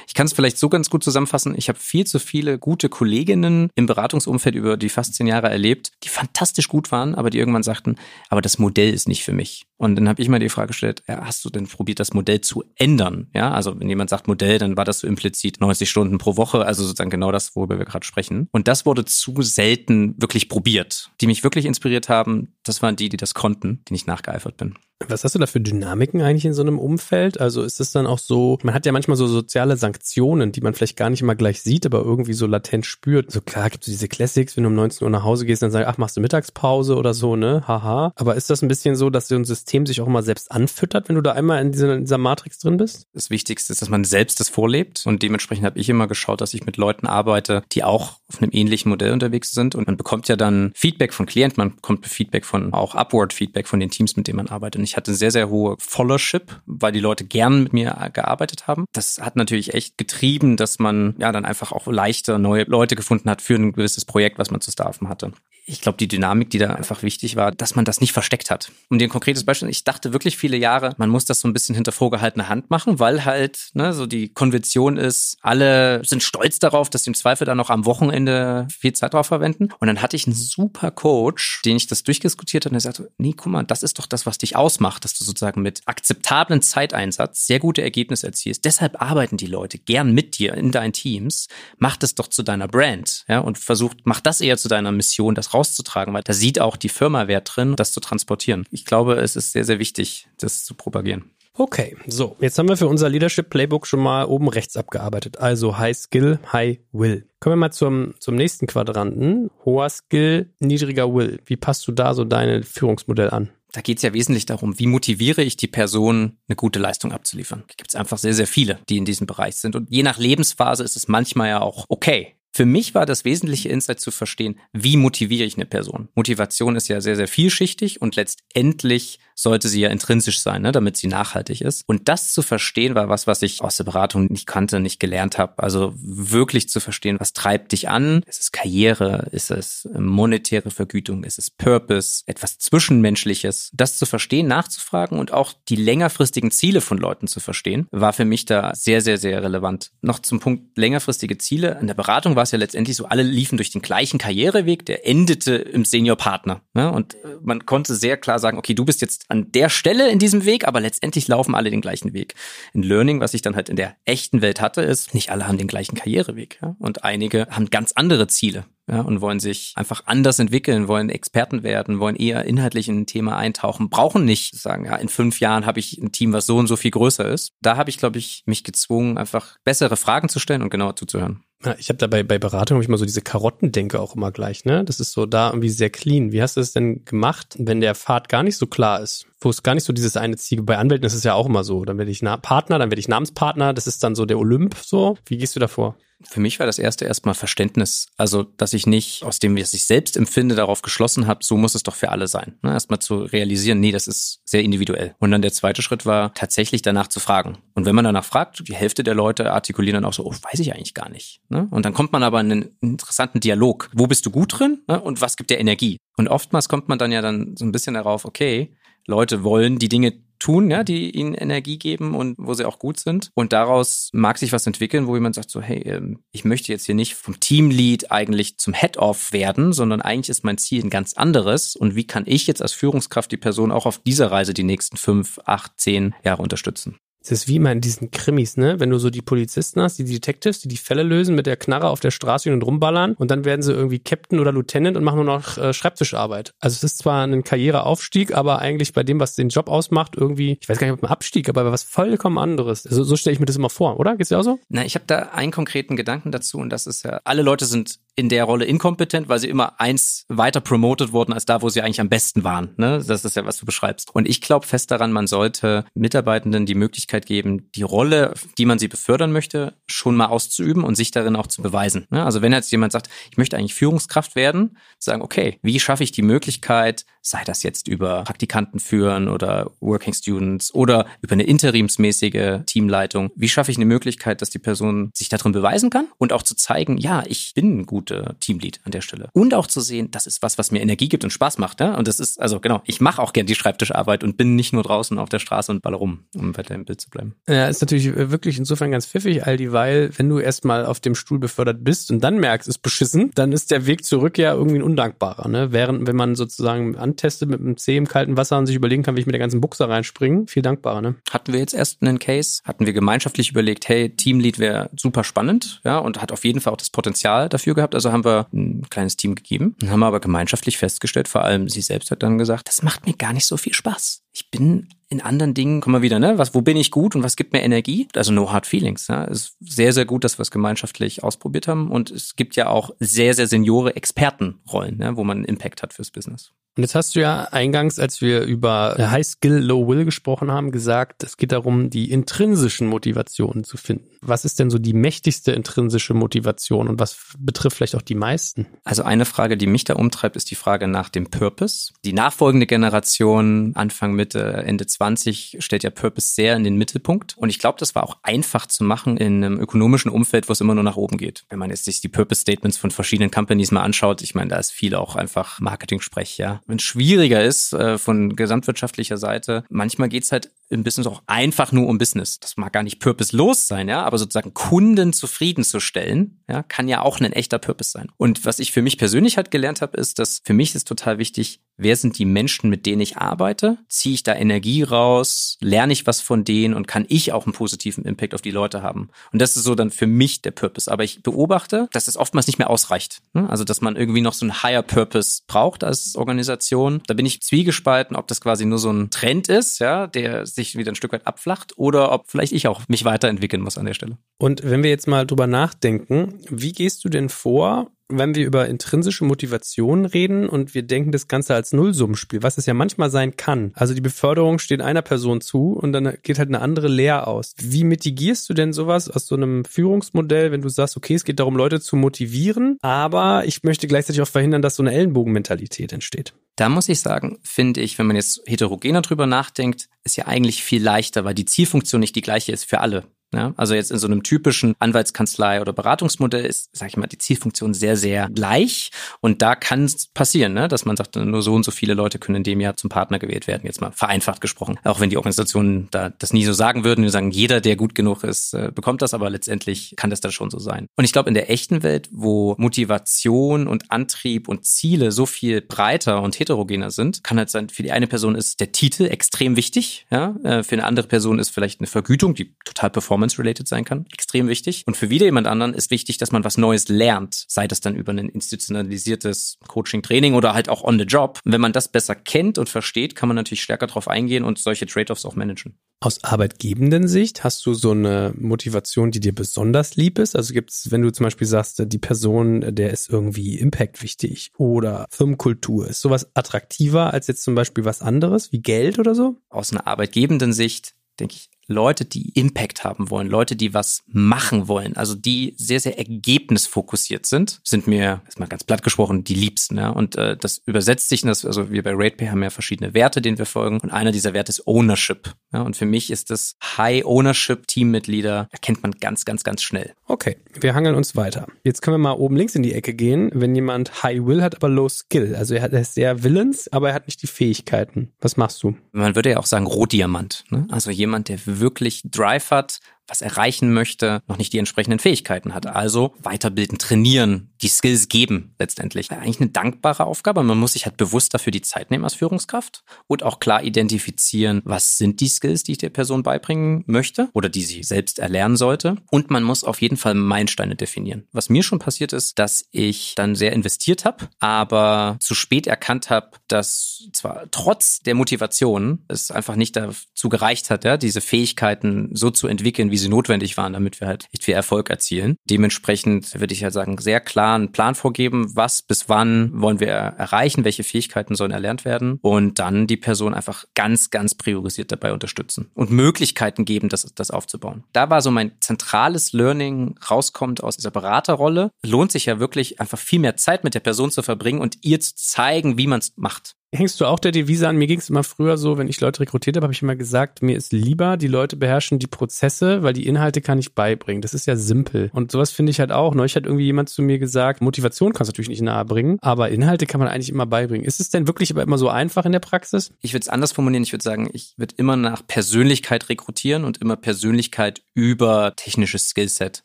ich 0.07 0.15
kann 0.15 0.27
es 0.27 0.33
vielleicht 0.33 0.59
so 0.59 0.69
ganz 0.69 0.91
gut 0.91 1.05
zusammenfassen. 1.05 1.55
Ich 1.57 1.69
habe 1.69 1.79
viel 1.79 2.07
zu 2.07 2.19
viele 2.19 2.59
gute 2.59 2.89
Kolleginnen 2.89 3.71
im 3.75 3.87
Beratungsumfeld 3.87 4.55
über 4.55 4.77
die 4.77 4.89
fast 4.89 5.15
zehn 5.15 5.27
Jahre 5.27 5.51
erlebt, 5.51 5.93
die 6.03 6.09
fantastisch 6.09 6.69
gut 6.69 6.91
waren, 6.91 7.15
aber 7.15 7.31
die 7.31 7.39
irgendwann 7.39 7.63
sagten, 7.63 7.97
aber 8.29 8.43
das 8.43 8.59
Modell 8.59 8.93
ist 8.93 9.09
nicht 9.09 9.25
für 9.25 9.33
mich. 9.33 9.67
Und 9.83 9.97
dann 9.97 10.09
habe 10.09 10.23
ich 10.23 10.29
mal 10.29 10.39
die 10.39 10.49
Frage 10.49 10.69
gestellt, 10.69 11.03
ja, 11.09 11.27
hast 11.27 11.45
du 11.45 11.51
denn 11.51 11.67
probiert, 11.67 11.99
das 11.99 12.15
Modell 12.15 12.41
zu 12.41 12.63
ändern? 12.77 13.27
Ja, 13.35 13.51
also 13.51 13.81
wenn 13.81 13.89
jemand 13.89 14.11
sagt 14.11 14.29
Modell, 14.29 14.59
dann 14.59 14.77
war 14.77 14.85
das 14.85 15.01
so 15.01 15.09
implizit 15.09 15.61
90 15.61 15.91
Stunden 15.91 16.19
pro 16.19 16.37
Woche, 16.37 16.65
also 16.65 16.85
sozusagen 16.85 17.11
genau 17.11 17.33
das, 17.33 17.57
worüber 17.57 17.79
wir 17.79 17.85
gerade 17.85 18.07
sprechen. 18.07 18.49
Und 18.53 18.69
das 18.69 18.87
wurde 18.87 19.05
zu 19.05 19.43
selten 19.43 20.15
wirklich 20.23 20.49
probiert. 20.49 21.11
Die 21.21 21.27
mich 21.27 21.43
wirklich 21.43 21.67
inspiriert 21.67 22.09
haben, 22.09 22.55
das 22.63 22.81
waren 22.81 22.95
die, 22.95 23.09
die 23.09 23.17
das 23.17 23.35
konnten, 23.35 23.83
die 23.89 23.95
nicht 23.95 24.07
nachgeeifert 24.07 24.57
bin. 24.57 24.77
Was 25.09 25.25
hast 25.25 25.35
du 25.35 25.39
da 25.39 25.47
für 25.47 25.61
Dynamiken 25.61 26.21
eigentlich 26.23 26.45
in 26.45 26.55
so 26.55 26.63
einem 26.63 26.79
Umfeld? 26.79 27.41
Also 27.41 27.63
ist 27.63 27.81
es 27.81 27.93
dann 27.93 28.07
auch 28.07 28.19
so, 28.19 28.59
man 28.63 28.75
hat 28.75 28.87
ja 28.87 28.93
manchmal 28.93 29.17
so 29.17 29.27
soziale 29.27 29.77
Sanktionen, 29.77 30.53
die 30.53 30.61
man 30.61 30.75
vielleicht 30.75 30.97
gar 30.97 31.11
nicht 31.11 31.23
immer 31.23 31.35
gleich 31.35 31.63
sieht, 31.63 31.87
aber 31.87 32.01
irgendwie 32.03 32.33
so 32.33 32.47
latent 32.47 32.87
spürt. 32.87 33.31
So 33.31 33.41
klar 33.41 33.71
gibt 33.71 33.85
es 33.85 33.93
diese 33.93 34.09
Classics, 34.09 34.57
wenn 34.57 34.65
du 34.65 34.71
um 34.71 34.75
19 34.75 35.05
Uhr 35.05 35.11
nach 35.11 35.25
Hause 35.25 35.47
gehst, 35.47 35.63
dann 35.63 35.71
sagst 35.71 35.89
ach, 35.89 35.99
machst 35.99 36.17
du 36.17 36.21
Mittagspause 36.21 36.97
oder 36.97 37.15
so, 37.15 37.37
ne? 37.37 37.63
Haha. 37.67 38.13
Aber 38.17 38.35
ist 38.37 38.51
das 38.51 38.63
ein 38.63 38.69
bisschen 38.69 38.97
so, 38.97 39.11
dass 39.11 39.29
so 39.29 39.35
ein 39.35 39.45
System 39.45 39.87
sich 39.87 40.01
auch 40.01 40.07
immer 40.07 40.23
selbst 40.23 40.51
anfüttert, 40.51 41.09
wenn 41.09 41.17
du 41.17 41.23
da 41.23 41.33
einmal 41.33 41.61
in 41.61 41.73
dieser, 41.73 41.95
in 41.95 42.05
dieser 42.05 42.19
Matrix 42.19 42.59
drin 42.59 42.77
bist? 42.77 43.07
Das 43.13 43.31
Wichtigste 43.31 43.73
ist, 43.73 43.83
dass 43.83 43.89
man 43.89 44.05
selbst 44.05 44.41
das 44.41 44.49
vorlebt 44.49 45.05
und 45.07 45.23
dementsprechend 45.23 45.65
habe 45.65 45.79
ich 45.79 45.89
immer 45.89 46.07
geschaut, 46.07 46.41
dass 46.41 46.55
ich 46.55 46.67
mit 46.67 46.77
Leuten 46.77 47.07
arbeite, 47.07 47.63
die 47.73 47.85
auch 47.85 48.19
auf 48.29 48.41
einem 48.41 48.51
ähnlichen 48.53 48.89
Modell 48.89 49.13
unterwegs 49.13 49.53
sind 49.53 49.75
und 49.75 49.87
man 49.87 49.97
bekommt 49.97 50.29
ja 50.29 50.37
dann 50.37 50.73
Feedback 50.75 51.13
von 51.13 51.27
Klienten, 51.27 51.61
man 51.61 51.77
bekommt 51.77 52.07
Feedback 52.07 52.45
von, 52.45 52.73
auch 52.73 52.95
Upward 52.95 53.33
Feedback 53.33 53.69
von 53.69 53.81
den 53.81 53.91
Teams, 53.91 54.17
mit 54.17 54.29
denen 54.29 54.37
man 54.37 54.49
arbeitet. 54.49 54.79
Und 54.79 54.85
ich 54.93 54.97
hatte 54.99 55.15
sehr, 55.15 55.31
sehr 55.31 55.49
hohe 55.49 55.77
Followership, 55.79 56.61
weil 56.67 56.93
die 56.93 57.01
Leute 57.01 57.25
gern 57.25 57.63
mit 57.63 57.73
mir 57.73 58.11
gearbeitet 58.13 58.67
haben. 58.67 58.85
Das 58.93 59.19
hat 59.23 59.37
natürlich 59.37 59.73
echt 59.73 59.97
getrieben, 59.97 60.59
dass 60.59 60.79
man 60.79 61.15
ja 61.19 61.33
dann 61.33 61.47
einfach 61.47 61.73
auch 61.73 61.87
leichter 61.87 62.39
neue 62.39 62.65
Leute 62.65 62.95
gefunden 62.95 63.31
hat 63.31 63.41
für 63.41 63.55
ein 63.55 63.73
gewisses 63.73 64.05
Projekt, 64.05 64.39
was 64.39 64.51
man 64.51 64.61
zu 64.61 64.71
staffen 64.71 65.09
hatte 65.09 65.33
ich 65.65 65.81
glaube, 65.81 65.99
die 65.99 66.09
Dynamik, 66.09 66.51
die 66.51 66.59
da 66.59 66.75
einfach 66.75 67.03
wichtig 67.03 67.37
war, 67.37 67.53
dass 67.53 67.77
man 67.77 67.85
das 67.85 68.01
nicht 68.01 68.13
versteckt 68.13 68.51
hat. 68.51 68.73
Um 68.91 68.99
dir 68.99 69.07
ein 69.07 69.11
konkretes 69.11 69.45
Beispiel, 69.45 69.69
ich 69.69 69.85
dachte 69.85 70.13
wirklich 70.13 70.37
viele 70.37 70.57
Jahre, 70.57 70.95
man 70.99 71.09
muss 71.09 71.25
das 71.25 71.41
so 71.41 71.47
ein 71.47 71.53
bisschen 71.53 71.75
hinter 71.75 71.93
vorgehaltener 71.93 72.49
Hand 72.49 72.71
machen, 72.71 72.99
weil 72.99 73.25
halt 73.25 73.71
ne, 73.75 73.93
so 73.93 74.07
die 74.07 74.29
Konvention 74.29 74.97
ist, 74.97 75.39
alle 75.41 76.05
sind 76.05 76.23
stolz 76.23 76.59
darauf, 76.59 76.91
dass 76.91 77.05
sie 77.05 77.11
im 77.11 77.15
Zweifel 77.15 77.45
dann 77.45 77.57
noch 77.57 77.71
am 77.71 77.85
Wochenende 77.85 78.67
viel 78.77 78.93
Zeit 78.93 79.15
drauf 79.15 79.29
verwenden. 79.29 79.69
Und 79.79 79.87
dann 79.87 80.03
hatte 80.03 80.17
ich 80.17 80.27
einen 80.27 80.35
super 80.35 80.91
Coach, 80.91 81.63
den 81.65 81.77
ich 81.77 81.87
das 81.87 82.03
durchdiskutiert 82.03 82.65
habe 82.65 82.73
und 82.73 82.77
er 82.77 82.81
sagte, 82.81 83.13
nee, 83.19 83.35
guck 83.37 83.53
mal, 83.53 83.63
das 83.63 83.85
ist 83.85 84.01
doch 84.01 84.07
das, 84.07 84.27
was 84.27 84.39
dich 84.39 84.57
ausmacht, 84.57 84.82
dass 84.99 85.15
du 85.15 85.25
sozusagen 85.25 85.63
mit 85.63 85.83
akzeptablen 85.87 86.63
Zeiteinsatz 86.63 87.47
sehr 87.47 87.59
gute 87.59 87.83
Ergebnisse 87.83 88.27
erzielst. 88.27 88.65
Deshalb 88.65 89.01
arbeiten 89.01 89.37
die 89.37 89.47
Leute 89.47 89.79
gern 89.79 90.13
mit 90.13 90.39
dir 90.39 90.55
in 90.55 90.71
deinen 90.71 90.93
Teams. 90.93 91.49
Mach 91.79 91.97
das 91.97 92.15
doch 92.15 92.29
zu 92.29 92.43
deiner 92.43 92.69
Brand 92.69 93.25
ja, 93.29 93.39
und 93.39 93.59
versucht, 93.59 93.99
mach 94.05 94.21
das 94.21 94.41
eher 94.41 94.59
zu 94.59 94.69
deiner 94.69 94.93
Mission, 94.93 95.35
das 95.35 95.55
rauszutragen, 95.55 96.13
weil 96.15 96.23
da 96.23 96.33
sieht 96.33 96.61
auch 96.61 96.77
die 96.77 96.89
Firma 96.89 97.29
Wert 97.29 97.51
drin, 97.55 97.77
das 97.77 97.93
zu 97.93 98.01
transportieren. 98.01 98.67
Ich 98.71 98.85
glaube, 98.85 99.15
es 99.15 99.37
ist 99.37 99.53
sehr, 99.53 99.65
sehr 99.65 99.79
wichtig, 99.79 100.29
das 100.39 100.65
zu 100.65 100.75
propagieren. 100.75 101.31
Okay, 101.55 101.97
so, 102.07 102.35
jetzt 102.41 102.59
haben 102.59 102.71
wir 102.71 102.79
für 102.79 102.89
unser 102.89 103.11
Leadership 103.11 103.51
Playbook 103.51 103.87
schon 103.87 104.01
mal 104.01 104.25
oben 104.25 104.49
rechts 104.49 104.75
abgearbeitet. 104.75 105.39
Also 105.39 105.77
High 105.77 105.95
Skill, 105.95 106.39
High 106.51 106.79
Will. 106.93 107.27
Kommen 107.41 107.53
wir 107.53 107.57
mal 107.57 107.73
zum, 107.73 108.15
zum 108.21 108.37
nächsten 108.37 108.67
Quadranten. 108.67 109.51
Hoher 109.67 109.91
Skill, 109.91 110.51
niedriger 110.61 111.13
Will. 111.13 111.41
Wie 111.45 111.57
passt 111.57 111.87
du 111.87 111.93
da 111.93 112.15
so 112.15 112.25
dein 112.25 112.63
Führungsmodell 112.63 113.29
an? 113.29 113.51
Da 113.73 113.81
geht 113.81 113.97
es 113.97 114.03
ja 114.03 114.13
wesentlich 114.13 114.47
darum, 114.47 114.79
wie 114.79 114.87
motiviere 114.87 115.43
ich 115.43 115.57
die 115.57 115.67
Person, 115.67 116.39
eine 116.47 116.57
gute 116.57 116.79
Leistung 116.79 117.13
abzuliefern. 117.13 117.65
Da 117.67 117.75
gibt 117.77 117.91
es 117.91 117.97
einfach 117.97 118.19
sehr, 118.19 118.35
sehr 118.35 118.47
viele, 118.47 118.79
die 118.89 118.99
in 118.99 119.07
diesem 119.07 119.27
Bereich 119.27 119.57
sind. 119.57 119.75
Und 119.75 119.91
je 119.91 120.03
nach 120.03 120.19
Lebensphase 120.19 120.85
ist 120.85 120.97
es 120.97 121.09
manchmal 121.09 121.49
ja 121.49 121.61
auch 121.61 121.87
okay, 121.89 122.37
für 122.55 122.67
mich 122.67 122.95
war 122.95 123.07
das 123.07 123.25
wesentliche 123.25 123.71
Insight 123.71 123.99
zu 124.01 124.11
verstehen, 124.11 124.59
wie 124.75 124.99
motiviere 124.99 125.45
ich 125.45 125.57
eine 125.57 125.65
Person. 125.65 126.09
Motivation 126.15 126.77
ist 126.77 126.89
ja 126.89 127.01
sehr, 127.01 127.17
sehr 127.17 127.29
vielschichtig 127.29 128.03
und 128.03 128.15
letztendlich 128.15 129.21
sollte 129.43 129.69
sie 129.69 129.81
ja 129.81 129.91
intrinsisch 129.91 130.41
sein, 130.41 130.63
ne, 130.63 130.73
damit 130.73 130.97
sie 130.97 131.09
nachhaltig 131.09 131.61
ist. 131.61 131.83
Und 131.87 132.09
das 132.09 132.33
zu 132.33 132.43
verstehen 132.43 132.95
war 132.95 133.09
was, 133.09 133.27
was 133.27 133.43
ich 133.43 133.61
aus 133.61 133.77
der 133.77 133.85
Beratung 133.85 134.27
nicht 134.27 134.47
kannte, 134.47 134.81
nicht 134.81 135.01
gelernt 135.01 135.39
habe. 135.39 135.63
Also 135.63 135.93
wirklich 135.97 136.69
zu 136.69 136.81
verstehen, 136.81 137.19
was 137.19 137.33
treibt 137.33 137.73
dich 137.73 137.89
an? 137.89 138.23
Ist 138.27 138.41
es 138.41 138.53
Karriere? 138.53 139.29
Ist 139.33 139.51
es 139.51 139.89
monetäre 139.93 140.71
Vergütung? 140.71 141.25
Ist 141.25 141.39
es 141.39 141.51
Purpose? 141.51 142.23
Etwas 142.27 142.59
Zwischenmenschliches? 142.59 143.71
Das 143.73 143.99
zu 143.99 144.07
verstehen, 144.07 144.47
nachzufragen 144.47 145.19
und 145.19 145.33
auch 145.33 145.53
die 145.69 145.77
längerfristigen 145.77 146.51
Ziele 146.51 146.81
von 146.81 146.99
Leuten 146.99 147.27
zu 147.27 147.41
verstehen, 147.41 147.89
war 147.91 148.13
für 148.13 148.25
mich 148.25 148.45
da 148.45 148.73
sehr, 148.75 149.01
sehr, 149.01 149.19
sehr 149.19 149.43
relevant. 149.43 149.91
Noch 150.01 150.21
zum 150.21 150.41
Punkt 150.41 150.79
längerfristige 150.79 151.39
Ziele. 151.39 151.79
In 151.81 151.89
der 151.89 151.95
Beratung 151.95 152.37
war 152.37 152.45
es 152.45 152.53
ja 152.53 152.59
letztendlich 152.59 152.97
so, 152.97 153.07
alle 153.07 153.23
liefen 153.23 153.57
durch 153.57 153.71
den 153.71 153.83
gleichen 153.83 154.19
Karriereweg, 154.19 154.87
der 154.87 155.07
endete 155.07 155.57
im 155.57 155.85
Senior-Partner. 155.85 156.63
Ne? 156.75 156.93
Und 156.93 157.17
man 157.43 157.67
konnte 157.67 157.95
sehr 157.95 158.17
klar 158.17 158.39
sagen, 158.39 158.59
okay, 158.59 158.75
du 158.75 158.85
bist 158.85 159.01
jetzt 159.01 159.27
an 159.33 159.51
der 159.51 159.71
Stelle 159.71 160.11
in 160.11 160.19
diesem 160.19 160.45
Weg, 160.45 160.69
aber 160.69 160.81
letztendlich 160.81 161.27
laufen 161.27 161.55
alle 161.55 161.71
den 161.71 161.81
gleichen 161.81 162.13
Weg. 162.13 162.35
In 162.75 162.83
Learning, 162.83 163.19
was 163.19 163.35
ich 163.35 163.43
dann 163.43 163.57
halt 163.57 163.71
in 163.71 163.77
der 163.77 163.97
echten 164.05 164.43
Welt 164.43 164.61
hatte, 164.61 164.83
ist, 164.83 165.15
nicht 165.15 165.31
alle 165.31 165.49
haben 165.49 165.59
den 165.59 165.67
gleichen 165.67 165.97
Karriereweg. 165.97 166.59
Ja? 166.61 166.77
Und 166.79 167.03
einige 167.03 167.49
haben 167.51 167.71
ganz 167.71 167.93
andere 167.97 168.27
Ziele 168.27 168.67
ja, 168.87 169.01
und 169.01 169.23
wollen 169.23 169.41
sich 169.41 169.73
einfach 169.75 170.03
anders 170.05 170.39
entwickeln, 170.39 170.87
wollen 170.87 171.09
Experten 171.09 171.63
werden, 171.63 171.99
wollen 171.99 172.17
eher 172.17 172.45
inhaltlich 172.45 172.89
in 172.89 173.01
ein 173.01 173.07
Thema 173.07 173.37
eintauchen, 173.39 173.89
brauchen 173.89 174.25
nicht 174.27 174.55
sagen, 174.55 174.85
ja, 174.85 174.97
in 174.97 175.09
fünf 175.09 175.41
Jahren 175.41 175.65
habe 175.65 175.81
ich 175.81 175.97
ein 175.97 176.13
Team, 176.13 176.33
was 176.35 176.45
so 176.45 176.59
und 176.59 176.67
so 176.67 176.77
viel 176.77 176.91
größer 176.91 177.27
ist. 177.27 177.53
Da 177.63 177.77
habe 177.79 177.89
ich, 177.89 177.97
glaube 177.97 178.19
ich, 178.19 178.43
mich 178.45 178.65
gezwungen, 178.65 179.17
einfach 179.17 179.57
bessere 179.65 179.97
Fragen 179.97 180.29
zu 180.29 180.41
stellen 180.41 180.63
und 180.63 180.71
genauer 180.71 180.97
zuzuhören. 180.97 181.43
Ja, 181.65 181.77
ich 181.79 181.89
habe 181.89 181.99
da 181.99 182.09
bei, 182.09 182.23
Beratung 182.23 182.77
hab 182.77 182.83
ich 182.83 182.89
mal 182.89 182.97
so 182.97 183.05
diese 183.05 183.23
Karottendenke 183.23 184.01
auch 184.01 184.17
immer 184.17 184.33
gleich, 184.33 184.65
ne? 184.65 184.85
Das 184.85 184.99
ist 184.99 185.13
so 185.13 185.27
da 185.27 185.49
irgendwie 185.51 185.69
sehr 185.69 185.91
clean. 185.91 186.33
Wie 186.33 186.43
hast 186.43 186.57
du 186.57 186.61
das 186.61 186.73
denn 186.73 187.05
gemacht, 187.05 187.55
wenn 187.59 187.81
der 187.81 187.95
Pfad 187.95 188.29
gar 188.29 188.43
nicht 188.43 188.57
so 188.57 188.67
klar 188.67 189.01
ist? 189.01 189.27
Wo 189.43 189.51
es 189.51 189.63
gar 189.63 189.75
nicht 189.75 189.85
so 189.85 189.93
dieses 189.93 190.17
eine 190.17 190.37
Ziel, 190.37 190.63
bei 190.63 190.79
Anwälten 190.79 191.05
ist 191.05 191.15
es 191.15 191.25
ja 191.25 191.35
auch 191.35 191.47
immer 191.47 191.65
so. 191.65 191.85
Dann 191.85 191.99
werde 191.99 192.11
ich 192.11 192.21
Partner, 192.21 192.79
dann 192.79 192.91
werde 192.91 193.01
ich 193.01 193.09
Namenspartner, 193.09 193.75
das 193.75 193.87
ist 193.87 194.03
dann 194.05 194.15
so 194.15 194.25
der 194.25 194.39
Olymp 194.39 194.77
so. 194.81 195.19
Wie 195.27 195.37
gehst 195.37 195.57
du 195.57 195.61
da 195.61 195.69
vor? 195.69 195.97
Für 196.25 196.41
mich 196.41 196.59
war 196.59 196.67
das 196.67 196.79
erste 196.79 197.05
erstmal 197.05 197.35
Verständnis. 197.35 198.07
Also, 198.17 198.45
dass 198.45 198.75
ich 198.75 198.87
nicht 198.87 199.25
aus 199.25 199.39
dem, 199.39 199.57
was 199.57 199.75
ich 199.75 199.85
selbst 199.85 200.17
empfinde, 200.17 200.55
darauf 200.55 200.83
geschlossen 200.83 201.27
habe, 201.27 201.45
so 201.45 201.57
muss 201.57 201.75
es 201.75 201.83
doch 201.83 201.95
für 201.95 202.11
alle 202.11 202.29
sein. 202.29 202.55
Ne? 202.63 202.73
Erstmal 202.73 203.01
zu 203.01 203.23
realisieren, 203.23 203.81
nee, 203.81 203.93
das 203.93 204.07
ist 204.07 204.41
sehr 204.45 204.63
individuell. 204.63 205.15
Und 205.19 205.31
dann 205.31 205.43
der 205.43 205.53
zweite 205.53 205.83
Schritt 205.83 206.07
war, 206.07 206.33
tatsächlich 206.35 206.83
danach 206.83 207.09
zu 207.09 207.21
fragen. 207.21 207.59
Und 207.75 207.87
wenn 207.87 207.95
man 207.95 208.05
danach 208.05 208.25
fragt, 208.25 208.69
die 208.69 208.75
Hälfte 208.75 209.03
der 209.03 209.15
Leute 209.15 209.53
artikulieren 209.53 210.03
dann 210.03 210.09
auch 210.09 210.15
so, 210.15 210.25
oh, 210.25 210.33
weiß 210.33 210.61
ich 210.61 210.73
eigentlich 210.75 210.95
gar 210.95 211.09
nicht. 211.09 211.41
Ne? 211.49 211.67
Und 211.71 211.85
dann 211.85 211.95
kommt 211.95 212.13
man 212.13 212.23
aber 212.23 212.41
in 212.41 212.53
einen 212.53 212.77
interessanten 212.81 213.41
Dialog. 213.41 213.91
Wo 213.93 214.07
bist 214.07 214.25
du 214.27 214.31
gut 214.31 214.59
drin? 214.59 214.83
Ne? 214.87 215.01
Und 215.01 215.21
was 215.21 215.37
gibt 215.37 215.51
dir 215.51 215.59
Energie? 215.59 215.99
Und 216.17 216.29
oftmals 216.29 216.69
kommt 216.69 216.89
man 216.89 216.99
dann 216.99 217.11
ja 217.11 217.23
dann 217.23 217.57
so 217.57 217.65
ein 217.65 217.73
bisschen 217.73 217.95
darauf, 217.95 218.25
okay, 218.25 218.71
Leute 219.07 219.45
wollen 219.45 219.79
die 219.79 219.89
Dinge 219.89 220.13
tun, 220.43 220.71
ja, 220.71 220.83
die 220.83 221.11
ihnen 221.11 221.35
Energie 221.35 221.79
geben 221.79 222.15
und 222.15 222.35
wo 222.37 222.53
sie 222.55 222.65
auch 222.65 222.81
gut 222.81 222.99
sind. 222.99 223.31
Und 223.35 223.53
daraus 223.53 224.11
mag 224.13 224.39
sich 224.39 224.53
was 224.53 224.67
entwickeln, 224.67 225.07
wo 225.07 225.15
jemand 225.15 225.37
sagt 225.37 225.51
so, 225.51 225.63
hey, 225.63 225.83
ähm, 225.83 226.25
ich 226.33 226.45
möchte 226.45 226.73
jetzt 226.73 226.85
hier 226.85 226.97
nicht 226.97 227.15
vom 227.15 227.39
Teamlead 227.39 228.11
eigentlich 228.11 228.59
zum 228.59 228.75
Head-Off 228.75 229.33
werden, 229.33 229.73
sondern 229.73 230.03
eigentlich 230.03 230.31
ist 230.31 230.45
mein 230.45 230.59
Ziel 230.59 230.85
ein 230.85 230.91
ganz 230.91 231.15
anderes. 231.15 231.77
Und 231.77 231.95
wie 231.95 232.07
kann 232.07 232.25
ich 232.27 232.49
jetzt 232.49 232.61
als 232.61 232.73
Führungskraft 232.73 233.31
die 233.31 233.37
Person 233.37 233.71
auch 233.71 233.87
auf 233.87 233.99
dieser 233.99 234.33
Reise 234.33 234.53
die 234.53 234.65
nächsten 234.65 234.97
fünf, 234.97 235.39
acht, 235.45 235.73
zehn 235.77 236.15
Jahre 236.25 236.43
unterstützen? 236.43 236.97
Es 237.23 237.31
ist 237.31 237.49
wie 237.49 237.57
immer 237.57 237.73
in 237.73 237.81
diesen 237.81 238.11
Krimis, 238.11 238.57
ne? 238.57 238.81
Wenn 238.81 238.91
du 238.91 238.99
so 238.99 239.11
die 239.11 239.23
Polizisten 239.23 239.81
hast, 239.81 239.99
die 239.99 240.05
Detectives, 240.05 240.61
die 240.61 240.69
die 240.69 240.77
Fälle 240.77 241.03
lösen 241.03 241.35
mit 241.35 241.47
der 241.47 241.57
Knarre 241.57 241.89
auf 241.89 242.01
der 242.01 242.11
Straße 242.11 242.53
und 242.53 242.63
rumballern 242.63 243.15
und 243.15 243.31
dann 243.31 243.45
werden 243.45 243.63
sie 243.63 243.73
irgendwie 243.73 244.01
Captain 244.01 244.41
oder 244.41 244.53
Lieutenant 244.53 244.97
und 244.97 245.05
machen 245.05 245.17
nur 245.17 245.25
noch 245.25 245.57
äh, 245.57 245.73
Schreibtischarbeit. 245.73 246.55
Also 246.61 246.75
es 246.75 246.85
ist 246.85 246.99
zwar 246.99 247.25
ein 247.25 247.45
Karriereaufstieg, 247.45 248.35
aber 248.35 248.59
eigentlich 248.59 248.93
bei 248.93 249.03
dem, 249.05 249.21
was 249.21 249.35
den 249.35 249.49
Job 249.49 249.69
ausmacht, 249.69 250.17
irgendwie, 250.17 250.59
ich 250.61 250.69
weiß 250.69 250.79
gar 250.79 250.87
nicht, 250.87 250.95
ob 250.95 251.05
ein 251.05 251.11
Abstieg, 251.11 251.49
aber 251.49 251.71
was 251.71 251.85
vollkommen 251.85 252.39
anderes. 252.39 252.87
Also 252.87 253.05
so 253.05 253.17
stelle 253.17 253.35
ich 253.35 253.41
mir 253.41 253.47
das 253.47 253.57
immer 253.57 253.71
vor, 253.71 254.01
oder? 254.01 254.17
Geht's 254.17 254.31
dir 254.31 254.39
auch 254.39 254.45
so? 254.45 254.59
Na, 254.69 254.85
ich 254.85 254.95
habe 254.95 255.05
da 255.07 255.31
einen 255.33 255.53
konkreten 255.53 255.97
Gedanken 255.97 256.33
dazu 256.33 256.59
und 256.59 256.71
das 256.71 256.87
ist 256.87 257.05
ja, 257.05 257.21
alle 257.25 257.43
Leute 257.43 257.67
sind 257.67 257.99
in 258.15 258.29
der 258.29 258.45
Rolle 258.45 258.65
inkompetent, 258.65 259.29
weil 259.29 259.39
sie 259.39 259.49
immer 259.49 259.81
eins 259.81 260.25
weiter 260.29 260.61
promoted 260.61 261.13
wurden 261.13 261.33
als 261.33 261.47
da, 261.47 261.63
wo 261.63 261.69
sie 261.71 261.81
eigentlich 261.81 262.01
am 262.01 262.11
besten 262.11 262.45
waren. 262.45 262.75
Ne? 262.77 263.03
Das 263.07 263.25
ist 263.25 263.37
ja, 263.37 263.45
was 263.47 263.57
du 263.57 263.67
beschreibst. 263.67 264.15
Und 264.15 264.29
ich 264.29 264.41
glaube 264.41 264.67
fest 264.67 264.91
daran, 264.91 265.13
man 265.13 265.27
sollte 265.27 265.85
Mitarbeitenden 265.95 266.67
die 266.67 266.75
Möglichkeit 266.75 267.25
geben, 267.25 267.71
die 267.75 267.83
Rolle, 267.83 268.35
die 268.59 268.67
man 268.67 268.79
sie 268.79 268.89
befördern 268.89 269.33
möchte, 269.33 269.75
schon 269.87 270.15
mal 270.15 270.27
auszuüben 270.27 270.85
und 270.85 270.95
sich 270.95 271.11
darin 271.11 271.37
auch 271.37 271.47
zu 271.47 271.63
beweisen. 271.63 272.07
Ne? 272.11 272.25
Also 272.25 272.43
wenn 272.43 272.53
jetzt 272.53 272.71
jemand 272.71 272.93
sagt, 272.93 273.09
ich 273.31 273.39
möchte 273.39 273.57
eigentlich 273.57 273.75
Führungskraft 273.75 274.37
werden, 274.37 274.77
sagen, 274.99 275.23
okay, 275.23 275.59
wie 275.63 275.81
schaffe 275.81 276.05
ich 276.05 276.13
die 276.13 276.23
Möglichkeit, 276.23 277.07
sei 277.23 277.43
das 277.45 277.63
jetzt 277.63 277.89
über 277.89 278.25
Praktikanten 278.25 278.79
führen 278.79 279.29
oder 279.29 279.71
Working 279.81 280.15
Students 280.15 280.75
oder 280.75 281.07
über 281.23 281.33
eine 281.33 281.45
interimsmäßige 281.45 282.61
Teamleitung, 282.67 283.31
wie 283.37 283.49
schaffe 283.49 283.71
ich 283.71 283.79
eine 283.79 283.87
Möglichkeit, 283.87 284.43
dass 284.43 284.51
die 284.51 284.59
Person 284.59 285.11
sich 285.15 285.29
darin 285.29 285.53
beweisen 285.53 285.91
kann 285.91 286.07
und 286.19 286.33
auch 286.33 286.43
zu 286.43 286.55
zeigen, 286.55 286.99
ja, 286.99 287.23
ich 287.27 287.55
bin 287.55 287.79
ein 287.79 287.87
guter 287.87 288.03
gute 288.03 288.37
Teamlead 288.41 288.81
an 288.85 288.93
der 288.93 289.01
Stelle. 289.01 289.29
Und 289.33 289.55
auch 289.55 289.67
zu 289.67 289.81
sehen, 289.81 290.11
das 290.11 290.27
ist 290.27 290.43
was, 290.43 290.59
was 290.59 290.71
mir 290.71 290.81
Energie 290.81 291.09
gibt 291.09 291.25
und 291.25 291.31
Spaß 291.31 291.59
macht. 291.59 291.81
Ja? 291.81 291.95
Und 291.95 292.09
das 292.09 292.21
ist, 292.21 292.41
also 292.41 292.61
genau, 292.61 292.83
ich 292.85 293.01
mache 293.01 293.23
auch 293.23 293.33
gern 293.33 293.47
die 293.47 293.55
Schreibtischarbeit 293.55 294.25
und 294.25 294.37
bin 294.37 294.57
nicht 294.57 294.73
nur 294.73 294.83
draußen 294.83 295.19
auf 295.19 295.29
der 295.29 295.39
Straße 295.39 295.71
und 295.71 295.83
baller 295.83 295.99
rum, 295.99 296.25
um 296.35 296.57
weiter 296.57 296.75
im 296.75 296.85
Bild 296.85 297.01
zu 297.01 297.11
bleiben. 297.11 297.35
Ja, 297.49 297.69
ist 297.69 297.81
natürlich 297.81 298.15
wirklich 298.15 298.59
insofern 298.59 298.91
ganz 298.91 299.07
pfiffig, 299.07 299.47
all 299.47 299.57
dieweil, 299.57 300.11
wenn 300.17 300.29
du 300.29 300.39
erstmal 300.39 300.85
auf 300.85 301.01
dem 301.01 301.15
Stuhl 301.15 301.39
befördert 301.39 301.85
bist 301.85 302.11
und 302.11 302.21
dann 302.21 302.39
merkst, 302.39 302.69
es 302.69 302.77
ist 302.77 302.83
beschissen, 302.83 303.31
dann 303.35 303.53
ist 303.53 303.71
der 303.71 303.87
Weg 303.87 304.05
zurück 304.05 304.39
ja 304.39 304.53
irgendwie 304.53 304.77
ein 304.77 304.83
undankbarer. 304.83 305.49
Ne? 305.49 305.73
Während, 305.73 306.07
wenn 306.07 306.17
man 306.17 306.35
sozusagen 306.35 306.97
antestet 307.13 307.49
mit 307.49 307.61
einem 307.61 307.77
Zeh 307.77 307.97
im 307.97 308.09
kalten 308.09 308.37
Wasser 308.37 308.59
und 308.59 308.67
sich 308.67 308.77
überlegen 308.77 309.03
kann, 309.03 309.17
wie 309.17 309.21
ich 309.21 309.27
mit 309.27 309.35
der 309.35 309.41
ganzen 309.41 309.61
Buchse 309.61 309.89
reinspringen, 309.89 310.47
viel 310.47 310.63
dankbarer. 310.63 311.01
Ne? 311.01 311.15
Hatten 311.31 311.53
wir 311.53 311.61
jetzt 311.61 311.75
erst 311.75 312.03
einen 312.03 312.19
Case, 312.19 312.63
hatten 312.65 312.87
wir 312.87 312.93
gemeinschaftlich 312.93 313.51
überlegt, 313.51 313.89
hey, 313.89 314.11
Teamlead 314.11 314.59
wäre 314.59 314.91
super 314.97 315.25
spannend, 315.25 315.81
ja, 315.85 315.99
und 315.99 316.21
hat 316.21 316.33
auf 316.33 316.45
jeden 316.45 316.61
Fall 316.61 316.73
auch 316.73 316.79
das 316.79 316.91
Potenzial 316.91 317.49
dafür 317.49 317.75
gehabt. 317.75 317.95
Also 317.95 318.13
haben 318.13 318.25
wir 318.25 318.47
ein 318.53 318.87
kleines 318.91 319.17
Team 319.17 319.35
gegeben, 319.35 319.77
haben 319.87 320.03
aber 320.03 320.21
gemeinschaftlich 320.21 320.79
festgestellt, 320.79 321.29
vor 321.29 321.45
allem 321.45 321.69
sie 321.69 321.83
selbst 321.83 322.11
hat 322.11 322.23
dann 322.23 322.39
gesagt, 322.39 322.69
das 322.69 322.83
macht 322.83 323.07
mir 323.07 323.15
gar 323.15 323.33
nicht 323.33 323.47
so 323.47 323.57
viel 323.57 323.75
Spaß. 323.75 324.23
Ich 324.33 324.51
bin 324.51 324.89
in 325.13 325.21
anderen 325.21 325.53
Dingen, 325.53 325.83
kommen 325.83 325.97
wir 325.97 326.03
wieder, 326.03 326.19
ne? 326.19 326.39
Was, 326.39 326.55
wo 326.55 326.63
bin 326.63 326.79
ich 326.79 326.91
gut 326.91 327.15
und 327.15 327.23
was 327.23 327.37
gibt 327.37 327.53
mir 327.53 327.63
Energie? 327.63 328.09
Also 328.17 328.33
no 328.33 328.51
hard 328.51 328.67
feelings. 328.67 329.11
Es 329.11 329.31
ist 329.31 329.57
sehr, 329.61 329.93
sehr 329.93 330.07
gut, 330.07 330.25
dass 330.25 330.39
wir 330.39 330.43
es 330.43 330.51
gemeinschaftlich 330.51 331.23
ausprobiert 331.23 331.69
haben. 331.69 331.91
Und 331.91 332.11
es 332.11 332.35
gibt 332.35 332.57
ja 332.57 332.69
auch 332.69 332.91
sehr, 332.99 333.35
sehr 333.35 333.47
seniore 333.47 333.95
Expertenrollen, 333.95 334.97
ne? 334.97 335.17
wo 335.17 335.23
man 335.23 335.45
Impact 335.45 335.83
hat 335.83 335.93
fürs 335.93 336.11
Business. 336.11 336.53
Und 336.75 336.85
jetzt 336.85 336.95
hast 336.95 337.15
du 337.15 337.21
ja 337.21 337.45
eingangs, 337.51 337.99
als 337.99 338.23
wir 338.23 338.43
über 338.43 338.97
High 338.99 339.27
Skill, 339.27 339.59
Low 339.59 339.89
Will 339.89 340.07
gesprochen 340.07 340.51
haben, 340.51 340.73
gesagt, 340.73 341.23
es 341.23 341.37
geht 341.37 341.53
darum, 341.53 341.91
die 341.91 342.11
intrinsischen 342.11 342.89
Motivationen 342.89 343.63
zu 343.63 343.77
finden. 343.77 344.09
Was 344.23 344.47
ist 344.47 344.59
denn 344.59 344.71
so 344.71 344.79
die 344.79 344.95
mächtigste 344.95 345.53
intrinsische 345.53 346.15
Motivation 346.15 346.89
und 346.89 346.99
was 346.99 347.35
betrifft 347.39 347.77
vielleicht 347.77 347.95
auch 347.95 348.03
die 348.03 348.15
meisten? 348.15 348.67
Also 348.85 349.03
eine 349.03 349.27
Frage, 349.27 349.59
die 349.59 349.67
mich 349.67 349.85
da 349.85 349.95
umtreibt, 349.95 350.37
ist 350.37 350.51
die 350.51 350.55
Frage 350.55 350.89
nach 350.89 351.11
dem 351.11 351.27
Purpose. 351.27 351.93
Die 352.05 352.15
nachfolgende 352.15 352.67
Generation, 352.67 353.73
Anfang, 353.75 354.15
Mitte, 354.15 354.41
Ende 354.41 354.87
20, 354.87 355.59
stellt 355.59 355.83
ja 355.83 355.91
Purpose 355.91 356.35
sehr 356.35 356.57
in 356.57 356.65
den 356.65 356.77
Mittelpunkt. 356.77 357.37
Und 357.37 357.51
ich 357.51 357.59
glaube, 357.59 357.81
das 357.81 357.95
war 357.95 358.05
auch 358.05 358.17
einfach 358.23 358.65
zu 358.67 358.83
machen 358.83 359.19
in 359.19 359.45
einem 359.45 359.61
ökonomischen 359.61 360.11
Umfeld, 360.11 360.49
wo 360.49 360.53
es 360.53 360.61
immer 360.63 360.75
nur 360.75 360.85
nach 360.85 360.97
oben 360.97 361.19
geht. 361.19 361.45
Wenn 361.51 361.59
man 361.59 361.69
jetzt 361.69 361.85
sich 361.85 362.01
die 362.01 362.09
Purpose 362.09 362.41
Statements 362.41 362.79
von 362.79 362.91
verschiedenen 362.91 363.31
Companies 363.31 363.73
mal 363.73 363.83
anschaut, 363.83 364.23
ich 364.23 364.35
meine, 364.35 364.49
da 364.49 364.57
ist 364.57 364.71
viel 364.71 364.95
auch 364.95 365.17
einfach 365.17 365.61
Marketing-Sprech, 365.61 366.39
ja 366.39 366.62
wenn 366.67 366.77
es 366.77 366.83
schwieriger 366.83 367.43
ist 367.43 367.73
äh, 367.73 367.99
von 367.99 368.37
gesamtwirtschaftlicher 368.37 369.17
Seite, 369.17 369.65
manchmal 369.69 370.09
geht's 370.09 370.33
halt 370.33 370.51
im 370.73 370.85
Business 370.85 371.07
auch 371.07 371.23
einfach 371.27 371.73
nur 371.73 371.89
um 371.89 371.99
Business. 371.99 372.41
Das 372.41 372.57
mag 372.57 372.73
gar 372.73 372.83
nicht 372.83 372.99
purposelos 372.99 373.69
sein, 373.69 373.89
ja, 373.89 374.03
aber 374.03 374.19
sozusagen 374.19 374.55
Kunden 374.55 375.13
zufriedenzustellen, 375.13 376.43
ja, 376.49 376.63
kann 376.63 376.89
ja 376.89 377.03
auch 377.03 377.21
ein 377.21 377.33
echter 377.33 377.59
Purpose 377.59 377.91
sein. 377.91 378.09
Und 378.17 378.45
was 378.45 378.59
ich 378.59 378.73
für 378.73 378.83
mich 378.83 378.99
persönlich 378.99 379.37
halt 379.37 379.51
gelernt 379.51 379.83
habe, 379.83 379.97
ist, 379.97 380.19
dass 380.19 380.41
für 380.45 380.55
mich 380.55 380.75
ist 380.75 380.89
total 380.89 381.19
wichtig, 381.19 381.61
wer 381.77 381.97
sind 381.97 382.19
die 382.19 382.25
Menschen, 382.25 382.71
mit 382.71 382.87
denen 382.87 383.01
ich 383.01 383.17
arbeite? 383.17 383.79
Ziehe 383.89 384.15
ich 384.15 384.23
da 384.23 384.35
Energie 384.35 384.83
raus? 384.83 385.57
Lerne 385.61 385.93
ich 385.93 386.07
was 386.07 386.21
von 386.21 386.45
denen 386.45 386.75
und 386.75 386.87
kann 386.87 387.05
ich 387.09 387.33
auch 387.33 387.47
einen 387.47 387.53
positiven 387.53 388.05
Impact 388.05 388.35
auf 388.35 388.43
die 388.43 388.51
Leute 388.51 388.83
haben? 388.83 389.11
Und 389.33 389.41
das 389.41 389.57
ist 389.57 389.65
so 389.65 389.75
dann 389.75 389.91
für 389.91 390.07
mich 390.07 390.43
der 390.43 390.51
Purpose. 390.51 390.91
Aber 390.91 391.05
ich 391.05 391.23
beobachte, 391.23 391.89
dass 391.93 392.09
es 392.09 392.17
oftmals 392.17 392.47
nicht 392.47 392.59
mehr 392.59 392.71
ausreicht. 392.71 393.21
Ne? 393.33 393.49
Also, 393.49 393.65
dass 393.65 393.81
man 393.81 393.97
irgendwie 393.97 394.21
noch 394.21 394.35
so 394.35 394.45
einen 394.45 394.63
Higher 394.63 394.83
Purpose 394.83 395.43
braucht 395.47 395.85
als 395.85 396.17
Organisation. 396.17 397.03
Da 397.07 397.15
bin 397.15 397.27
ich 397.27 397.43
zwiegespalten, 397.43 398.17
ob 398.17 398.27
das 398.29 398.41
quasi 398.41 398.65
nur 398.65 398.79
so 398.79 398.91
ein 398.91 399.11
Trend 399.11 399.49
ist, 399.49 399.79
ja, 399.79 400.07
der 400.07 400.47
sich 400.47 400.62
wieder 400.77 400.93
ein 400.93 400.97
Stück 400.97 401.13
weit 401.13 401.27
abflacht 401.27 401.75
oder 401.77 402.13
ob 402.13 402.31
vielleicht 402.31 402.53
ich 402.53 402.69
auch 402.69 402.89
mich 402.89 403.05
weiterentwickeln 403.05 403.63
muss 403.63 403.79
an 403.79 403.87
der 403.87 403.95
Stelle. 403.95 404.19
Und 404.39 404.63
wenn 404.65 404.83
wir 404.83 404.91
jetzt 404.91 405.09
mal 405.09 405.27
drüber 405.27 405.47
nachdenken, 405.47 406.41
wie 406.49 406.73
gehst 406.73 407.05
du 407.05 407.09
denn 407.09 407.29
vor, 407.29 407.91
wenn 408.19 408.35
wir 408.35 408.47
über 408.47 408.69
intrinsische 408.69 409.25
Motivation 409.25 410.05
reden 410.05 410.49
und 410.49 410.75
wir 410.75 410.83
denken 410.83 411.13
das 411.13 411.29
Ganze 411.29 411.55
als 411.55 411.73
Nullsummenspiel, 411.73 412.43
was 412.43 412.59
es 412.59 412.67
ja 412.67 412.75
manchmal 412.75 413.11
sein 413.11 413.37
kann. 413.37 413.73
Also 413.75 413.95
die 413.95 414.01
Beförderung 414.01 414.59
steht 414.59 414.81
einer 414.81 415.03
Person 415.03 415.41
zu 415.41 415.73
und 415.73 415.93
dann 415.93 416.17
geht 416.23 416.39
halt 416.39 416.49
eine 416.49 416.61
andere 416.61 416.89
leer 416.89 417.29
aus. 417.29 417.55
Wie 417.59 417.85
mitigierst 417.85 418.49
du 418.49 418.55
denn 418.55 418.73
sowas 418.73 419.11
aus 419.11 419.27
so 419.27 419.35
einem 419.35 419.65
Führungsmodell, 419.65 420.53
wenn 420.53 420.63
du 420.63 420.69
sagst, 420.69 420.97
okay, 420.97 421.15
es 421.15 421.25
geht 421.25 421.41
darum, 421.41 421.57
Leute 421.57 421.81
zu 421.81 421.97
motivieren, 421.97 422.79
aber 422.83 423.45
ich 423.47 423.63
möchte 423.63 423.87
gleichzeitig 423.87 424.23
auch 424.23 424.29
verhindern, 424.29 424.63
dass 424.63 424.77
so 424.77 424.83
eine 424.83 424.93
Ellenbogenmentalität 424.93 425.93
entsteht? 425.93 426.35
Da 426.57 426.69
muss 426.69 426.89
ich 426.89 427.01
sagen, 427.01 427.39
finde 427.43 427.81
ich, 427.81 427.99
wenn 427.99 428.07
man 428.07 428.17
jetzt 428.17 428.43
heterogener 428.47 429.03
drüber 429.03 429.27
nachdenkt, 429.27 429.89
ist 430.05 430.17
ja 430.17 430.27
eigentlich 430.27 430.63
viel 430.63 430.83
leichter, 430.83 431.25
weil 431.25 431.35
die 431.35 431.47
Zielfunktion 431.47 432.01
nicht 432.01 432.15
die 432.15 432.21
gleiche 432.21 432.53
ist 432.53 432.65
für 432.65 432.81
alle. 432.81 433.05
Ja, 433.35 433.55
also 433.57 433.75
jetzt 433.75 433.91
in 433.91 433.99
so 433.99 434.07
einem 434.07 434.23
typischen 434.23 434.75
Anwaltskanzlei 434.79 435.63
oder 435.63 435.73
Beratungsmodell 435.73 436.45
ist, 436.45 436.69
sage 436.77 436.91
ich 436.91 436.97
mal, 436.99 437.07
die 437.07 437.17
Zielfunktion 437.17 437.73
sehr, 437.73 437.97
sehr 437.97 438.29
gleich. 438.29 438.91
Und 439.21 439.41
da 439.41 439.55
kann 439.55 439.85
es 439.85 440.09
passieren, 440.09 440.53
ne, 440.53 440.69
dass 440.69 440.85
man 440.85 440.97
sagt, 440.97 441.17
nur 441.17 441.43
so 441.43 441.55
und 441.55 441.65
so 441.65 441.71
viele 441.71 441.95
Leute 441.95 442.19
können 442.19 442.37
in 442.37 442.45
dem 442.45 442.61
Jahr 442.61 442.77
zum 442.77 442.91
Partner 442.91 443.19
gewählt 443.19 443.47
werden, 443.47 443.63
jetzt 443.65 443.81
mal 443.81 443.93
vereinfacht 443.93 444.43
gesprochen. 444.43 444.79
Auch 444.85 445.01
wenn 445.01 445.09
die 445.09 445.17
Organisationen 445.17 445.89
da 445.91 446.11
das 446.11 446.35
nie 446.35 446.45
so 446.45 446.53
sagen 446.53 446.85
würden, 446.85 447.03
die 447.05 447.09
sagen, 447.09 447.31
jeder, 447.31 447.63
der 447.63 447.77
gut 447.77 447.95
genug 447.95 448.23
ist, 448.23 448.53
äh, 448.53 448.71
bekommt 448.75 449.01
das, 449.01 449.15
aber 449.15 449.31
letztendlich 449.31 449.95
kann 449.97 450.11
das 450.11 450.21
da 450.21 450.31
schon 450.31 450.51
so 450.51 450.59
sein. 450.59 450.87
Und 450.97 451.05
ich 451.05 451.13
glaube, 451.13 451.29
in 451.29 451.35
der 451.35 451.51
echten 451.51 451.83
Welt, 451.83 452.11
wo 452.13 452.55
Motivation 452.59 453.67
und 453.67 453.91
Antrieb 453.91 454.47
und 454.47 454.67
Ziele 454.67 455.11
so 455.11 455.25
viel 455.25 455.63
breiter 455.63 456.21
und 456.21 456.39
heterogener 456.39 456.91
sind, 456.91 457.25
kann 457.25 457.39
halt 457.39 457.49
sein, 457.49 457.71
für 457.71 457.83
die 457.83 457.93
eine 457.93 458.09
Person 458.09 458.35
ist 458.35 458.61
der 458.61 458.73
Titel 458.73 459.05
extrem 459.05 459.57
wichtig, 459.57 460.07
ja, 460.11 460.37
äh, 460.45 460.63
für 460.63 460.75
eine 460.75 460.85
andere 460.85 461.07
Person 461.07 461.39
ist 461.39 461.49
vielleicht 461.49 461.81
eine 461.81 461.87
Vergütung, 461.87 462.35
die 462.35 462.55
total 462.65 462.91
performt 462.91 463.22
performance-related 463.23 463.69
sein 463.69 463.85
kann. 463.85 464.07
Extrem 464.13 464.49
wichtig. 464.49 464.85
Und 464.87 464.97
für 464.97 465.11
wieder 465.11 465.27
jemand 465.27 465.47
anderen 465.47 465.75
ist 465.75 465.91
wichtig, 465.91 466.19
dass 466.19 466.33
man 466.33 466.45
was 466.45 466.59
Neues 466.59 466.89
lernt. 466.89 467.45
Sei 467.49 467.69
das 467.69 467.81
dann 467.81 467.95
über 467.95 468.13
ein 468.13 468.29
institutionalisiertes 468.29 469.59
Coaching-Training 469.67 470.35
oder 470.35 470.55
halt 470.55 470.69
auch 470.69 470.83
on 470.83 470.99
the 470.99 471.05
job. 471.05 471.41
Und 471.45 471.53
wenn 471.53 471.61
man 471.61 471.73
das 471.73 471.89
besser 471.89 472.15
kennt 472.15 472.59
und 472.59 472.69
versteht, 472.69 473.15
kann 473.15 473.29
man 473.29 473.37
natürlich 473.37 473.63
stärker 473.63 473.87
darauf 473.87 474.09
eingehen 474.09 474.45
und 474.45 474.59
solche 474.59 474.87
Trade-offs 474.87 475.25
auch 475.25 475.37
managen. 475.37 475.79
Aus 476.01 476.25
arbeitgebenden 476.25 477.07
Sicht 477.07 477.45
hast 477.45 477.65
du 477.65 477.75
so 477.75 477.93
eine 477.93 478.35
Motivation, 478.37 479.13
die 479.13 479.21
dir 479.21 479.35
besonders 479.35 479.95
lieb 479.95 480.19
ist? 480.19 480.35
Also 480.35 480.53
gibt 480.53 480.71
es, 480.71 480.91
wenn 480.91 481.03
du 481.03 481.13
zum 481.13 481.25
Beispiel 481.25 481.47
sagst, 481.47 481.81
die 481.87 481.99
Person, 481.99 482.75
der 482.75 482.91
ist 482.91 483.09
irgendwie 483.09 483.59
Impact 483.59 484.03
wichtig 484.03 484.51
oder 484.57 485.07
Firmenkultur, 485.11 485.87
ist 485.87 486.01
sowas 486.01 486.29
attraktiver 486.35 487.13
als 487.13 487.29
jetzt 487.29 487.45
zum 487.45 487.55
Beispiel 487.55 487.85
was 487.85 488.03
anderes 488.03 488.51
wie 488.51 488.61
Geld 488.61 488.99
oder 488.99 489.15
so? 489.15 489.37
Aus 489.49 489.71
einer 489.71 489.87
arbeitgebenden 489.87 490.53
Sicht 490.53 490.97
denke 491.21 491.37
ich, 491.37 491.51
Leute, 491.73 492.05
die 492.05 492.31
Impact 492.31 492.85
haben 492.85 493.11
wollen, 493.11 493.29
Leute, 493.29 493.57
die 493.57 493.75
was 493.75 494.03
machen 494.07 494.69
wollen, 494.69 494.97
also 494.97 495.15
die 495.15 495.55
sehr, 495.57 495.81
sehr 495.81 495.99
ergebnisfokussiert 495.99 497.27
sind, 497.27 497.61
sind 497.65 497.87
mir, 497.87 498.23
ist 498.29 498.39
mal 498.39 498.47
ganz 498.47 498.65
platt 498.65 498.83
gesprochen, 498.83 499.25
die 499.25 499.35
Liebsten. 499.35 499.79
Ja? 499.79 499.91
Und 499.91 500.17
äh, 500.17 500.37
das 500.37 500.59
übersetzt 500.67 501.09
sich 501.09 501.23
in 501.23 501.29
das, 501.29 501.45
also 501.45 501.71
wir 501.71 501.83
bei 501.83 501.93
RatePay 501.93 502.29
haben 502.29 502.43
ja 502.43 502.51
verschiedene 502.51 502.95
Werte, 502.95 503.21
denen 503.21 503.39
wir 503.39 503.47
folgen. 503.47 503.81
Und 503.81 503.91
einer 503.91 504.13
dieser 504.13 504.35
Werte 504.35 504.51
ist 504.51 504.67
Ownership. 504.67 505.35
Ja? 505.53 505.63
Und 505.63 505.77
für 505.77 505.87
mich 505.87 506.11
ist 506.11 506.31
das 506.31 506.57
High 506.77 507.05
Ownership 507.05 507.67
Teammitglieder, 507.67 508.49
erkennt 508.51 508.83
man 508.83 508.93
ganz, 508.93 509.25
ganz, 509.25 509.45
ganz 509.45 509.63
schnell. 509.63 509.95
Okay, 510.07 510.37
wir 510.61 510.75
hangeln 510.75 510.95
uns 510.95 511.17
weiter. 511.17 511.47
Jetzt 511.65 511.81
können 511.81 511.95
wir 511.95 511.99
mal 511.99 512.13
oben 512.13 512.37
links 512.37 512.55
in 512.55 512.63
die 512.63 512.75
Ecke 512.75 512.95
gehen, 512.95 513.31
wenn 513.33 513.55
jemand 513.55 514.03
High 514.03 514.27
Will 514.27 514.43
hat, 514.43 514.57
aber 514.57 514.69
Low 514.69 514.89
Skill. 514.89 515.35
Also 515.35 515.55
er, 515.55 515.63
hat, 515.63 515.73
er 515.73 515.81
ist 515.81 515.95
sehr 515.95 516.23
willens, 516.23 516.71
aber 516.73 516.91
er 516.91 516.95
hat 516.95 517.07
nicht 517.07 517.23
die 517.23 517.27
Fähigkeiten. 517.27 518.13
Was 518.21 518.37
machst 518.37 518.63
du? 518.63 518.77
Man 518.93 519.15
würde 519.15 519.31
ja 519.31 519.39
auch 519.39 519.47
sagen 519.47 519.67
Rohdiamant. 519.67 520.45
Ne? 520.51 520.67
Also 520.71 520.91
jemand, 520.91 521.29
der 521.29 521.39
wirklich 521.63 522.03
Drive 522.05 522.51
hat, 522.51 522.81
was 523.07 523.21
erreichen 523.21 523.73
möchte, 523.73 524.23
noch 524.27 524.39
nicht 524.39 524.53
die 524.53 524.59
entsprechenden 524.59 524.99
Fähigkeiten 524.99 525.55
hat. 525.55 525.67
Also 525.67 526.15
weiterbilden, 526.19 526.79
trainieren, 526.79 527.53
die 527.61 527.69
Skills 527.69 528.09
geben 528.09 528.55
letztendlich. 528.59 529.11
Eigentlich 529.11 529.41
eine 529.41 529.51
dankbare 529.51 530.05
Aufgabe. 530.05 530.43
Man 530.43 530.59
muss 530.59 530.73
sich 530.73 530.87
halt 530.87 530.97
bewusst 530.97 531.35
dafür 531.35 531.51
die 531.51 531.63
Zeit 531.63 531.91
nehmen 531.91 532.05
als 532.05 532.15
Führungskraft 532.15 532.85
und 533.07 533.23
auch 533.23 533.41
klar 533.41 533.63
identifizieren, 533.63 534.63
was 534.65 534.99
sind 534.99 535.21
die 535.21 535.29
Skills, 535.29 535.63
die 535.63 535.73
ich 535.73 535.79
der 535.79 535.91
Person 535.91 536.23
beibringen 536.23 536.85
möchte 536.87 537.29
oder 537.33 537.49
die 537.49 537.63
sie 537.63 537.83
selbst 537.83 538.19
erlernen 538.19 538.57
sollte. 538.57 538.97
Und 539.11 539.31
man 539.31 539.43
muss 539.43 539.65
auf 539.65 539.81
jeden 539.83 539.97
Fall 539.97 540.15
Meilensteine 540.15 540.77
definieren. 540.77 541.27
Was 541.33 541.49
mir 541.49 541.63
schon 541.63 541.79
passiert 541.79 542.13
ist, 542.13 542.39
dass 542.39 542.67
ich 542.71 543.15
dann 543.15 543.35
sehr 543.35 543.53
investiert 543.53 544.05
habe, 544.05 544.29
aber 544.39 545.17
zu 545.21 545.35
spät 545.35 545.67
erkannt 545.67 546.11
habe, 546.11 546.31
dass 546.49 547.09
zwar 547.13 547.51
trotz 547.51 548.01
der 548.01 548.15
Motivation 548.15 549.05
es 549.09 549.31
einfach 549.31 549.57
nicht 549.57 549.77
dazu 549.77 550.29
gereicht 550.29 550.71
hat, 550.71 550.85
ja, 550.85 550.97
diese 550.97 551.21
Fähigkeiten 551.21 552.11
so 552.15 552.31
zu 552.31 552.47
entwickeln, 552.47 552.91
wie 552.93 552.99
sie 552.99 553.09
notwendig 553.09 553.57
waren, 553.57 553.73
damit 553.73 554.01
wir 554.01 554.07
halt 554.07 554.29
echt 554.33 554.45
viel 554.45 554.55
Erfolg 554.55 554.91
erzielen. 554.91 555.37
Dementsprechend 555.51 556.39
würde 556.39 556.55
ich 556.55 556.63
halt 556.63 556.73
sagen, 556.73 556.99
sehr 556.99 557.21
klar 557.21 557.57
einen 557.57 557.73
Plan 557.73 557.95
vorgeben, 557.95 558.55
was 558.55 558.83
bis 558.83 559.09
wann 559.09 559.51
wollen 559.61 559.81
wir 559.81 559.89
erreichen, 559.89 560.65
welche 560.65 560.85
Fähigkeiten 560.85 561.35
sollen 561.35 561.51
erlernt 561.51 561.85
werden 561.85 562.19
und 562.23 562.59
dann 562.59 562.87
die 562.87 562.97
Person 562.97 563.35
einfach 563.35 563.65
ganz, 563.75 564.11
ganz 564.11 564.35
priorisiert 564.35 564.93
dabei 564.93 565.13
unterstützen 565.13 565.71
und 565.75 565.91
Möglichkeiten 565.91 566.65
geben, 566.65 566.89
das, 566.89 567.13
das 567.15 567.31
aufzubauen. 567.31 567.85
Da 567.93 568.11
war 568.11 568.21
so 568.23 568.31
mein 568.31 568.53
zentrales 568.61 569.33
Learning 569.33 569.97
rauskommt 570.11 570.63
aus 570.63 570.77
dieser 570.77 570.91
Beraterrolle. 570.91 571.71
Lohnt 571.85 572.13
sich 572.13 572.27
ja 572.27 572.39
wirklich 572.39 572.81
einfach 572.81 572.99
viel 572.99 573.19
mehr 573.19 573.37
Zeit 573.37 573.65
mit 573.65 573.75
der 573.75 573.81
Person 573.81 574.11
zu 574.11 574.23
verbringen 574.23 574.61
und 574.61 574.79
ihr 574.83 575.01
zu 575.01 575.15
zeigen, 575.17 575.79
wie 575.79 575.87
man 575.87 576.01
es 576.01 576.13
macht. 576.17 576.55
Hängst 576.75 576.99
du 577.03 577.05
auch 577.05 577.19
der 577.19 577.33
Devise 577.33 577.69
an? 577.69 577.77
Mir 577.77 577.87
ging 577.87 577.99
es 577.99 578.09
immer 578.09 578.25
früher 578.25 578.57
so, 578.57 578.79
wenn 578.79 578.89
ich 578.89 578.99
Leute 578.99 579.21
rekrutiert 579.21 579.57
habe, 579.57 579.65
habe 579.65 579.75
ich 579.75 579.83
immer 579.83 579.95
gesagt, 579.95 580.41
mir 580.41 580.57
ist 580.57 580.73
lieber, 580.73 581.19
die 581.19 581.27
Leute 581.27 581.57
beherrschen 581.57 581.99
die 581.99 582.07
Prozesse, 582.07 582.83
weil 582.83 582.95
die 582.95 583.07
Inhalte 583.07 583.43
kann 583.43 583.59
ich 583.59 583.75
beibringen. 583.75 584.23
Das 584.23 584.33
ist 584.33 584.47
ja 584.47 584.57
simpel. 584.57 585.11
Und 585.13 585.31
sowas 585.31 585.51
finde 585.51 585.69
ich 585.69 585.81
halt 585.81 585.93
auch. 585.93 586.15
Neulich 586.15 586.35
hat 586.35 586.47
irgendwie 586.47 586.65
jemand 586.65 586.89
zu 586.89 587.03
mir 587.03 587.19
gesagt, 587.19 587.61
Motivation 587.61 588.15
kannst 588.15 588.31
du 588.31 588.33
natürlich 588.33 588.49
nicht 588.49 588.63
nahe 588.63 588.87
bringen, 588.87 589.19
aber 589.21 589.51
Inhalte 589.51 589.85
kann 589.85 590.01
man 590.01 590.09
eigentlich 590.09 590.31
immer 590.31 590.47
beibringen. 590.47 590.87
Ist 590.87 590.99
es 590.99 591.11
denn 591.11 591.27
wirklich 591.27 591.51
aber 591.51 591.63
immer 591.63 591.77
so 591.77 591.91
einfach 591.91 592.25
in 592.25 592.33
der 592.33 592.41
Praxis? 592.41 592.91
Ich 593.03 593.13
würde 593.13 593.23
es 593.23 593.29
anders 593.29 593.53
formulieren. 593.53 593.83
Ich 593.83 593.93
würde 593.93 594.03
sagen, 594.03 594.31
ich 594.33 594.55
würde 594.57 594.75
immer 594.79 594.97
nach 594.97 595.27
Persönlichkeit 595.27 596.09
rekrutieren 596.09 596.65
und 596.65 596.79
immer 596.79 596.97
Persönlichkeit 596.97 597.83
über 597.93 598.55
technisches 598.57 599.11
Skillset 599.11 599.63